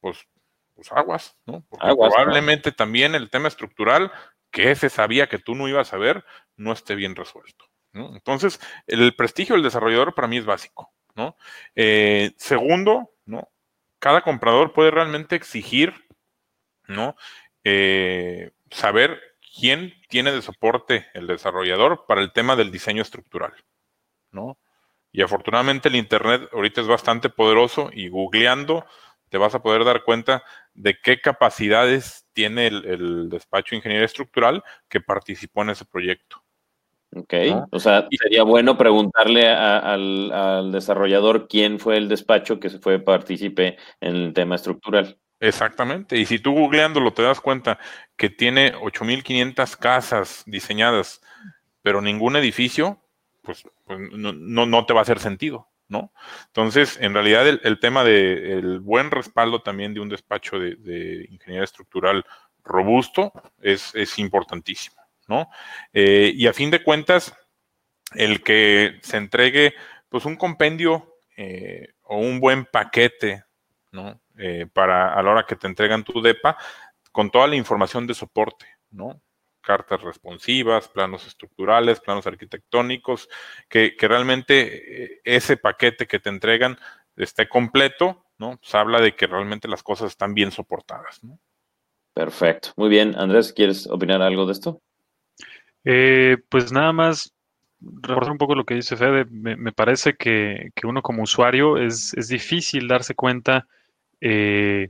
[0.02, 0.28] pues,
[0.76, 1.64] pues aguas, ¿no?
[1.70, 4.12] Porque probablemente también el tema estructural,
[4.52, 6.26] que ese sabía que tú no ibas a ver,
[6.58, 7.64] no esté bien resuelto.
[7.94, 8.14] ¿no?
[8.14, 11.38] Entonces, el prestigio del desarrollador para mí es básico, ¿no?
[11.76, 13.48] Eh, segundo, ¿no?
[14.00, 16.07] Cada comprador puede realmente exigir
[16.88, 17.16] ¿no?
[17.64, 19.22] Eh, saber
[19.60, 23.54] quién tiene de soporte el desarrollador para el tema del diseño estructural,
[24.32, 24.58] ¿no?
[25.12, 28.86] Y afortunadamente el Internet ahorita es bastante poderoso y googleando
[29.30, 34.64] te vas a poder dar cuenta de qué capacidades tiene el, despacho de ingeniería estructural
[34.88, 36.44] que participó en ese proyecto.
[37.16, 37.34] Ok,
[37.72, 43.78] o sea, sería bueno preguntarle al, al, desarrollador quién fue el despacho que fue partícipe
[44.02, 45.18] en el tema estructural.
[45.40, 46.18] Exactamente.
[46.18, 47.80] Y si tú googleándolo te das cuenta
[48.16, 51.22] que tiene 8.500 casas diseñadas,
[51.82, 53.02] pero ningún edificio,
[53.44, 56.12] pues, pues no, no, te va a hacer sentido, ¿no?
[56.48, 62.26] Entonces, en realidad el, tema del buen respaldo también de un despacho de, ingeniería estructural
[62.64, 63.32] robusto
[63.62, 65.50] es, es importantísimo, ¿no?
[65.94, 67.34] Eh, y a fin de cuentas,
[68.16, 69.76] el que se entregue
[70.10, 73.44] pues un compendio eh, o un buen paquete,
[73.92, 74.20] ¿no?
[74.38, 76.58] Eh, para a la hora que te entregan tu DEPA
[77.12, 79.20] con toda la información de soporte, ¿no?
[79.62, 83.30] Cartas responsivas, planos estructurales, planos arquitectónicos,
[83.68, 86.78] que, realmente eh, ese paquete que te entregan
[87.16, 88.58] esté completo, ¿no?
[88.58, 91.40] Pues habla de que realmente las cosas están bien soportadas, ¿no?
[92.14, 92.70] Perfecto.
[92.78, 93.16] Muy bien.
[93.18, 94.82] Andrés, ¿quieres opinar algo de esto?
[95.84, 97.34] Eh, pues nada más
[97.80, 99.26] recordar un poco lo que dice Fede.
[99.26, 103.68] Me, parece que, que, uno como usuario es, es difícil darse cuenta
[104.22, 104.90] eh,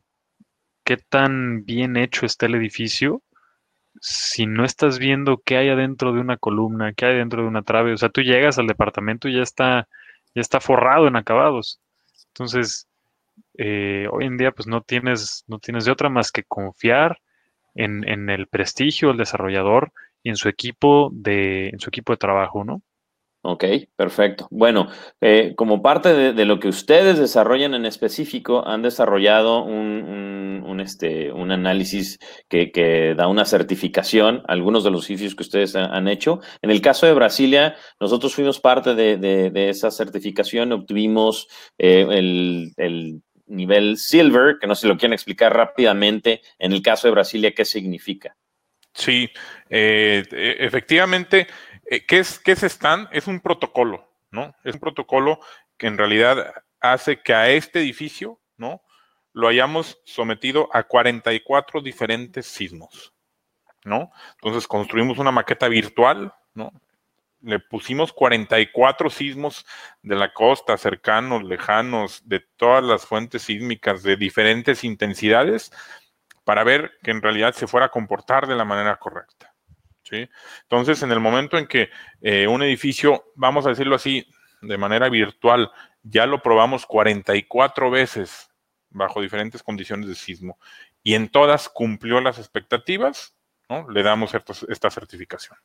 [0.83, 3.23] qué tan bien hecho está el edificio
[4.01, 7.63] si no estás viendo qué hay adentro de una columna, qué hay dentro de una
[7.63, 7.93] trave.
[7.93, 9.87] O sea, tú llegas al departamento y ya está,
[10.35, 11.79] ya está forrado en acabados.
[12.29, 12.87] Entonces,
[13.57, 17.19] eh, hoy en día, pues no tienes, no tienes de otra más que confiar
[17.75, 19.91] en, en el prestigio del desarrollador
[20.23, 22.81] y en su equipo de, en su equipo de trabajo, ¿no?
[23.41, 23.63] Ok,
[23.95, 24.47] perfecto.
[24.51, 24.89] Bueno,
[25.21, 31.51] eh, como parte de, lo que ustedes desarrollan en específico, han desarrollado un, este, un
[31.51, 32.19] análisis
[32.49, 36.41] que, que, da una certificación, algunos de los sitios que ustedes han hecho.
[36.61, 42.73] En el caso de Brasilia, nosotros fuimos parte de, de, esa certificación, obtuvimos eh, el,
[42.77, 47.53] el nivel silver, que no se lo quieren explicar rápidamente, en el caso de Brasilia,
[47.53, 48.35] ¿qué significa?
[48.97, 49.29] Sí,
[49.69, 51.47] eh, e, efectivamente,
[51.89, 52.63] eh, ¿qué, es, ¿qué es?
[53.11, 54.53] Es un protocolo, ¿no?
[54.63, 55.39] Es un protocolo
[55.77, 58.81] que en realidad hace que a este edificio, ¿no?
[59.33, 63.13] Lo hayamos sometido a 44 diferentes sismos,
[63.85, 64.11] ¿no?
[64.41, 66.71] Entonces construimos una maqueta virtual, ¿no?
[67.41, 69.65] Le pusimos 44 sismos
[70.01, 75.71] de la costa, cercanos, lejanos, de todas las fuentes sísmicas de diferentes intensidades,
[76.43, 79.53] para ver que en realidad se fuera a comportar de la manera correcta.
[80.09, 80.29] ¿Sí?
[80.63, 81.89] Entonces, en el momento en que
[82.21, 84.25] eh, un edificio, vamos a decirlo así,
[84.61, 85.71] de manera virtual,
[86.03, 88.49] ya lo probamos 44 veces
[88.89, 90.57] bajo diferentes condiciones de sismo
[91.03, 93.35] y en todas cumplió las expectativas,
[93.69, 93.89] ¿no?
[93.89, 95.57] le damos esta certificación.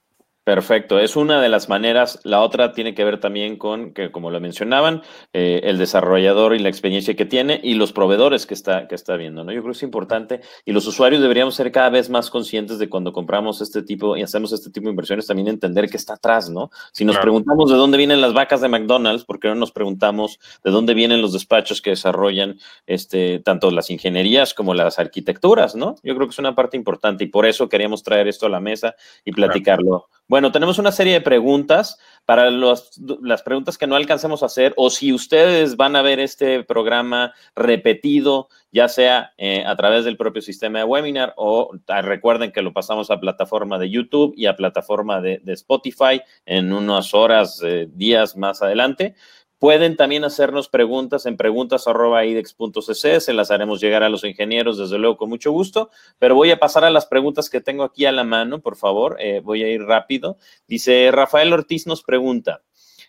[0.44, 2.18] Perfecto, es una de las maneras.
[2.24, 6.58] La otra tiene que ver también con que, como lo mencionaban, eh, el desarrollador y
[6.58, 9.44] la experiencia que tiene y los proveedores que está, que está viendo.
[9.44, 9.52] ¿no?
[9.52, 12.88] Yo creo que es importante y los usuarios deberíamos ser cada vez más conscientes de
[12.88, 16.50] cuando compramos este tipo y hacemos este tipo de inversiones, también entender que está atrás,
[16.50, 16.70] ¿no?
[16.92, 20.40] Si nos preguntamos de dónde vienen las vacas de McDonald's, ¿por qué no nos preguntamos
[20.64, 25.94] de dónde vienen los despachos que desarrollan este, tanto las ingenierías como las arquitecturas, ¿no?
[26.02, 28.58] Yo creo que es una parte importante y por eso queríamos traer esto a la
[28.58, 30.08] mesa y platicarlo.
[30.32, 34.88] Bueno, tenemos una serie de preguntas para las preguntas que no alcancemos a hacer o
[34.88, 40.40] si ustedes van a ver este programa repetido, ya sea eh, a través del propio
[40.40, 44.56] sistema de webinar o ah, recuerden que lo pasamos a plataforma de YouTube y a
[44.56, 49.14] plataforma de, Spotify en unas horas, eh, días más adelante.
[49.62, 55.16] Pueden también hacernos preguntas en preguntas.idex.cc, se las haremos llegar a los ingenieros, desde luego,
[55.16, 55.88] con mucho gusto,
[56.18, 59.18] pero voy a pasar a las preguntas que tengo aquí a la mano, por favor,
[59.20, 60.36] eh, voy a ir rápido.
[60.66, 62.64] Dice Rafael Ortiz nos pregunta,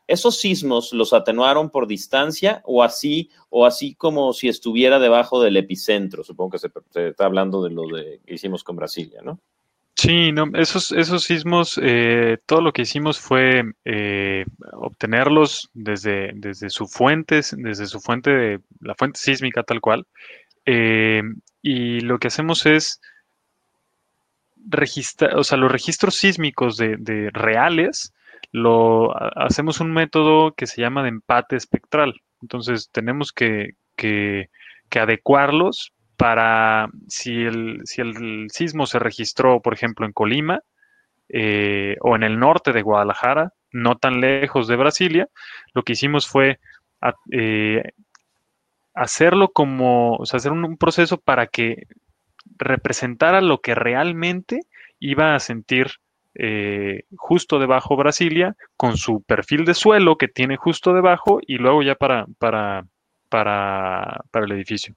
[0.05, 5.57] ¿esos sismos los atenuaron por distancia o así, o así como si estuviera debajo del
[5.57, 6.23] epicentro?
[6.23, 6.69] Supongo que se,
[7.07, 9.39] está hablando de lo de, que hicimos con Brasilia, ¿no?
[10.03, 14.43] Sí, no, esos, esos sismos, eh, todo lo que hicimos fue eh,
[14.73, 20.05] obtenerlos desde, desde su fuente, desde su fuente de la fuente sísmica tal cual.
[20.65, 21.23] Eh,
[21.61, 22.99] y lo que hacemos es
[24.67, 28.13] registrar, o sea, los registros sísmicos de, reales,
[28.51, 32.13] lo hacemos un método que se llama de empate espectral.
[32.41, 34.49] Entonces tenemos que, que,
[34.89, 40.61] que adecuarlos para si el, si el sismo se registró, por ejemplo, en Colima
[41.29, 45.27] eh, o en el norte de Guadalajara, no tan lejos de Brasilia,
[45.73, 46.59] lo que hicimos fue
[47.31, 47.83] eh,
[48.93, 51.87] hacerlo como, hacer un, proceso para que
[52.57, 54.61] representara lo que realmente
[54.99, 55.87] iba a sentir
[56.35, 61.83] eh, justo debajo Brasilia, con su perfil de suelo que tiene justo debajo y luego
[61.83, 62.85] ya para, para,
[63.29, 64.95] para, para el edificio.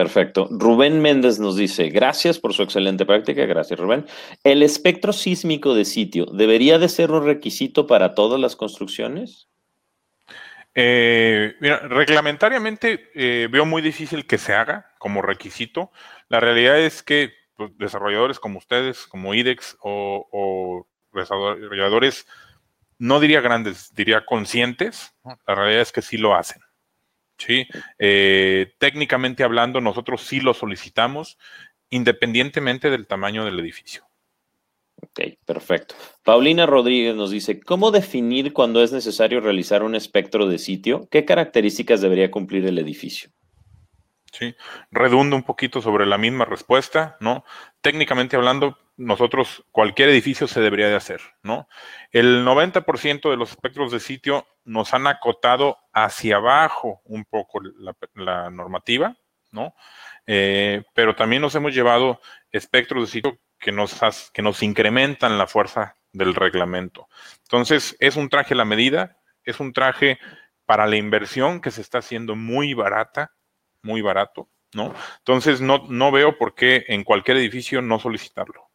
[0.00, 0.48] Perfecto.
[0.50, 4.06] Rubén Méndez nos dice, gracias por su excelente práctica, gracias Rubén.
[4.44, 9.50] ¿El espectro sísmico de sitio debería de ser un requisito para todas las construcciones?
[10.74, 15.92] Eh, mira, reglamentariamente eh, veo muy difícil que se haga como requisito.
[16.30, 22.26] La realidad es que pues, desarrolladores como ustedes, como IDEX o, desarrolladores,
[22.96, 25.14] no diría grandes, diría conscientes,
[25.46, 26.62] la realidad es que sí lo hacen.
[27.40, 27.66] ¿Sí?
[27.98, 31.38] Eh, técnicamente hablando, nosotros sí lo solicitamos
[31.90, 34.04] independientemente del tamaño del edificio.
[35.02, 35.94] Ok, perfecto.
[36.22, 41.08] Paulina Rodríguez nos dice, ¿cómo definir cuando es necesario realizar un espectro de sitio?
[41.10, 43.30] ¿Qué características debería cumplir el edificio?
[44.32, 44.54] Sí,
[44.92, 47.44] redundo un poquito sobre la misma respuesta, ¿no?
[47.80, 51.66] Técnicamente hablando, nosotros, cualquier edificio se debería de hacer, ¿no?
[52.12, 57.60] El 90% de los espectros de sitio nos han acotado hacia abajo un poco
[58.14, 59.16] la, normativa,
[59.50, 59.74] ¿no?
[60.26, 62.20] Eh, pero también nos hemos llevado
[62.52, 63.98] espectros de sitio que nos,
[64.32, 67.08] que nos incrementan la fuerza del reglamento.
[67.42, 70.20] Entonces, es un traje a la medida, es un traje
[70.66, 73.32] para la inversión que se está haciendo muy barata,
[73.82, 74.94] muy barato, ¿no?
[75.18, 78.69] Entonces, no, no veo por qué en cualquier edificio no solicitarlo.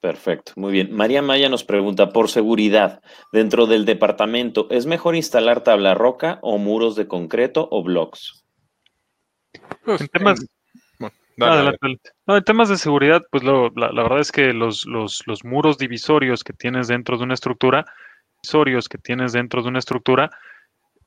[0.00, 0.92] Perfecto, muy bien.
[0.92, 6.56] María Maya nos pregunta, por seguridad, dentro del departamento, ¿es mejor instalar tabla roca o
[6.56, 8.42] muros de concreto o blocks?
[9.84, 10.08] Pues,
[11.36, 15.76] No, en temas de seguridad, pues lo, la, verdad es que los, los, los, muros
[15.76, 17.84] divisorios que tienes dentro de una estructura,
[18.42, 20.30] divisorios que tienes dentro de una estructura,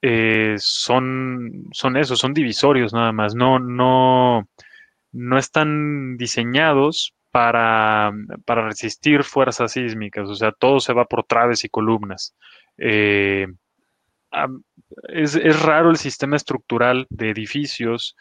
[0.03, 3.33] eh, son, son eso, son divisorios nada más.
[3.33, 4.47] No, no,
[5.11, 8.11] no están diseñados para,
[8.45, 10.29] para resistir fuerzas sísmicas.
[10.29, 12.35] O sea, todo se va por traves y columnas.
[12.77, 13.47] Eh,
[15.09, 18.15] es, es, raro el sistema estructural de edificios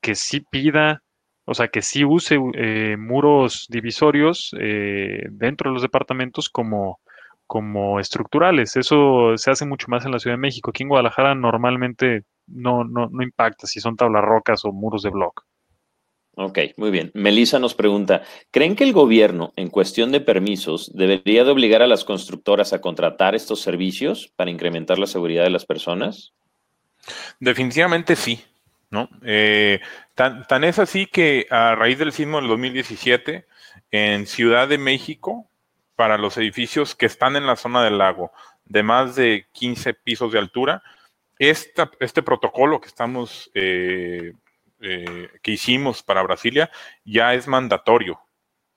[0.00, 1.02] que sí pida
[1.44, 7.00] o sea, que sí use eh, muros divisorios eh, dentro de los departamentos como,
[7.46, 8.76] como estructurales.
[8.76, 10.70] Eso se hace mucho más en la Ciudad de México.
[10.70, 15.10] Aquí en Guadalajara normalmente no, no, no impacta si son tablas rocas o muros de
[15.10, 15.44] block.
[16.34, 17.10] Ok, muy bien.
[17.14, 21.86] Melissa nos pregunta, ¿creen que el gobierno, en cuestión de permisos, debería de obligar a
[21.86, 26.32] las constructoras a contratar estos servicios para incrementar la seguridad de las personas?
[27.38, 28.42] Definitivamente sí.
[28.92, 29.08] ¿no?
[29.22, 29.80] Eh,
[30.14, 33.46] tan, es así que a raíz del sismo del 2017,
[33.90, 35.48] en Ciudad de México,
[35.96, 38.32] para los edificios que están en la zona del lago
[38.66, 40.82] de más de 15 pisos de altura,
[41.38, 44.34] este protocolo que estamos, eh,
[44.82, 46.70] eh, que hicimos para Brasilia,
[47.04, 48.20] ya es mandatorio.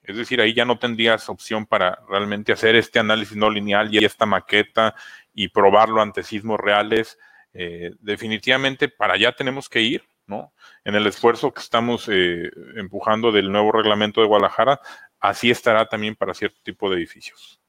[0.01, 4.05] Es decir, ahí ya no tendrías opción para realmente hacer este análisis no lineal y
[4.05, 4.95] esta maqueta
[5.33, 7.17] y probarlo ante sismos reales
[7.57, 10.53] eh, definitivamente para allá tenemos que ir, ¿no?
[10.83, 14.81] En el esfuerzo que estamos eh, empujando del nuevo reglamento de Guadalajara,
[15.21, 17.61] así estará también para cierto tipo de edificios.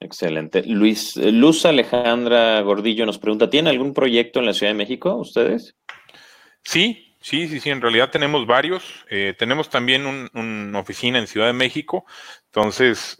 [0.00, 0.62] Excelente.
[0.64, 5.14] Luis, eh, Luz Alejandra Gordillo nos pregunta, ¿tiene algún proyecto en la Ciudad de México
[5.14, 5.76] ustedes?
[6.62, 9.04] Sí, sí, sí, sí, en realidad tenemos varios.
[9.38, 12.04] tenemos también una oficina en Ciudad de México,
[12.46, 13.16] entonces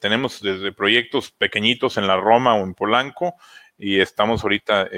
[0.00, 3.36] tenemos desde proyectos pequeñitos en la Roma o en Polanco
[3.78, 4.88] y estamos ahorita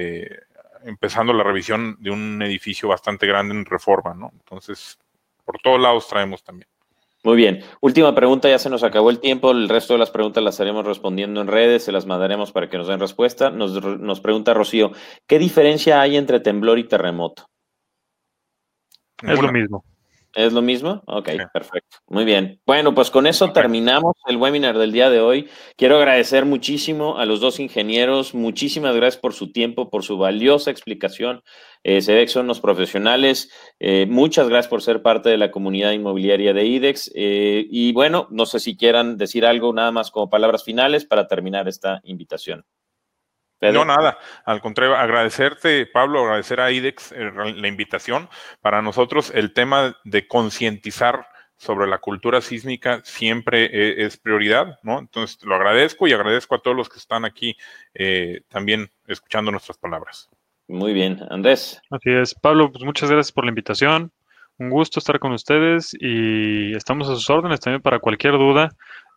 [0.84, 4.30] empezando la revisión de un edificio bastante grande en reforma, ¿no?
[4.32, 4.98] Entonces,
[5.44, 6.68] por todos lados traemos también.
[7.24, 7.64] Muy bien.
[7.80, 9.50] Última pregunta, ya se nos acabó el tiempo.
[9.50, 12.78] El resto de las preguntas las estaremos respondiendo en redes, se las mandaremos para que
[12.78, 13.50] nos den respuesta.
[13.50, 14.92] Nos, nos pregunta Rocío,
[15.26, 17.48] ¿qué diferencia hay entre temblor y terremoto?
[19.22, 19.84] Es lo mismo.
[20.36, 21.02] ¿Es lo mismo?
[21.06, 21.96] Ok, perfecto.
[22.08, 22.60] Muy bien.
[22.66, 25.48] Bueno, pues con eso terminamos el webinar del día de hoy.
[25.78, 28.34] Quiero agradecer muchísimo a los dos ingenieros.
[28.34, 31.42] Muchísimas gracias por su tiempo, por su valiosa explicación.
[31.84, 33.50] Eh, se ve que son los profesionales.
[33.80, 37.10] Eh, muchas gracias por ser parte de la comunidad inmobiliaria de IDEX.
[37.14, 41.28] Eh, y bueno, no sé si quieran decir algo nada más como palabras finales para
[41.28, 42.66] terminar esta invitación.
[43.60, 44.18] No, nada.
[44.44, 48.28] Al contrario, agradecerte, Pablo, agradecer a IDEX eh, la invitación.
[48.60, 51.26] Para nosotros, el tema de concientizar
[51.56, 54.98] sobre la cultura sísmica siempre eh, es prioridad, ¿no?
[54.98, 57.56] Entonces, lo agradezco y agradezco a todos los que están aquí
[57.94, 60.28] eh, también escuchando nuestras palabras.
[60.68, 61.80] Muy bien, Andrés.
[61.90, 62.34] Así es.
[62.34, 64.12] Pablo, pues muchas gracias por la invitación.
[64.58, 68.70] Un gusto estar con ustedes y estamos a sus órdenes también para cualquier duda.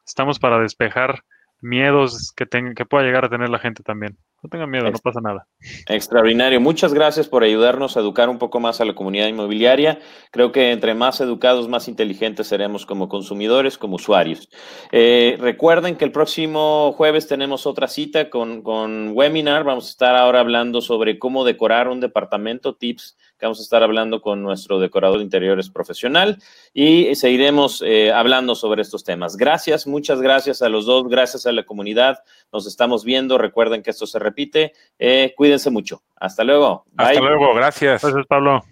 [0.05, 1.23] Estamos para despejar
[1.61, 4.17] miedos que, que pueda llegar a tener la gente también.
[4.41, 5.47] No tengan miedo, no pasa nada.
[5.87, 6.61] Extraordinario.
[6.61, 9.99] Muchas gracias por ayudarnos a educar un poco más a la comunidad inmobiliaria.
[10.31, 14.49] Creo que entre más educados, más inteligentes seremos como consumidores, como usuarios.
[14.93, 19.65] Eh, recuerden que el próximo jueves tenemos otra cita con, con webinar.
[19.65, 23.81] Vamos a estar ahora hablando sobre cómo decorar un departamento, tips que vamos a estar
[23.83, 26.41] hablando con nuestro decorador de interiores profesional
[26.73, 29.37] y seguiremos eh, hablando sobre estos temas.
[29.37, 32.21] Gracias, muchas gracias a los dos, gracias a la comunidad.
[32.51, 33.37] Nos estamos viendo.
[33.37, 34.73] Recuerden que esto se repite.
[34.97, 36.01] Eh, cuídense mucho.
[36.15, 36.85] Hasta luego.
[36.97, 37.53] Hasta luego.
[37.53, 38.01] Gracias.
[38.01, 38.63] Gracias, Pablo.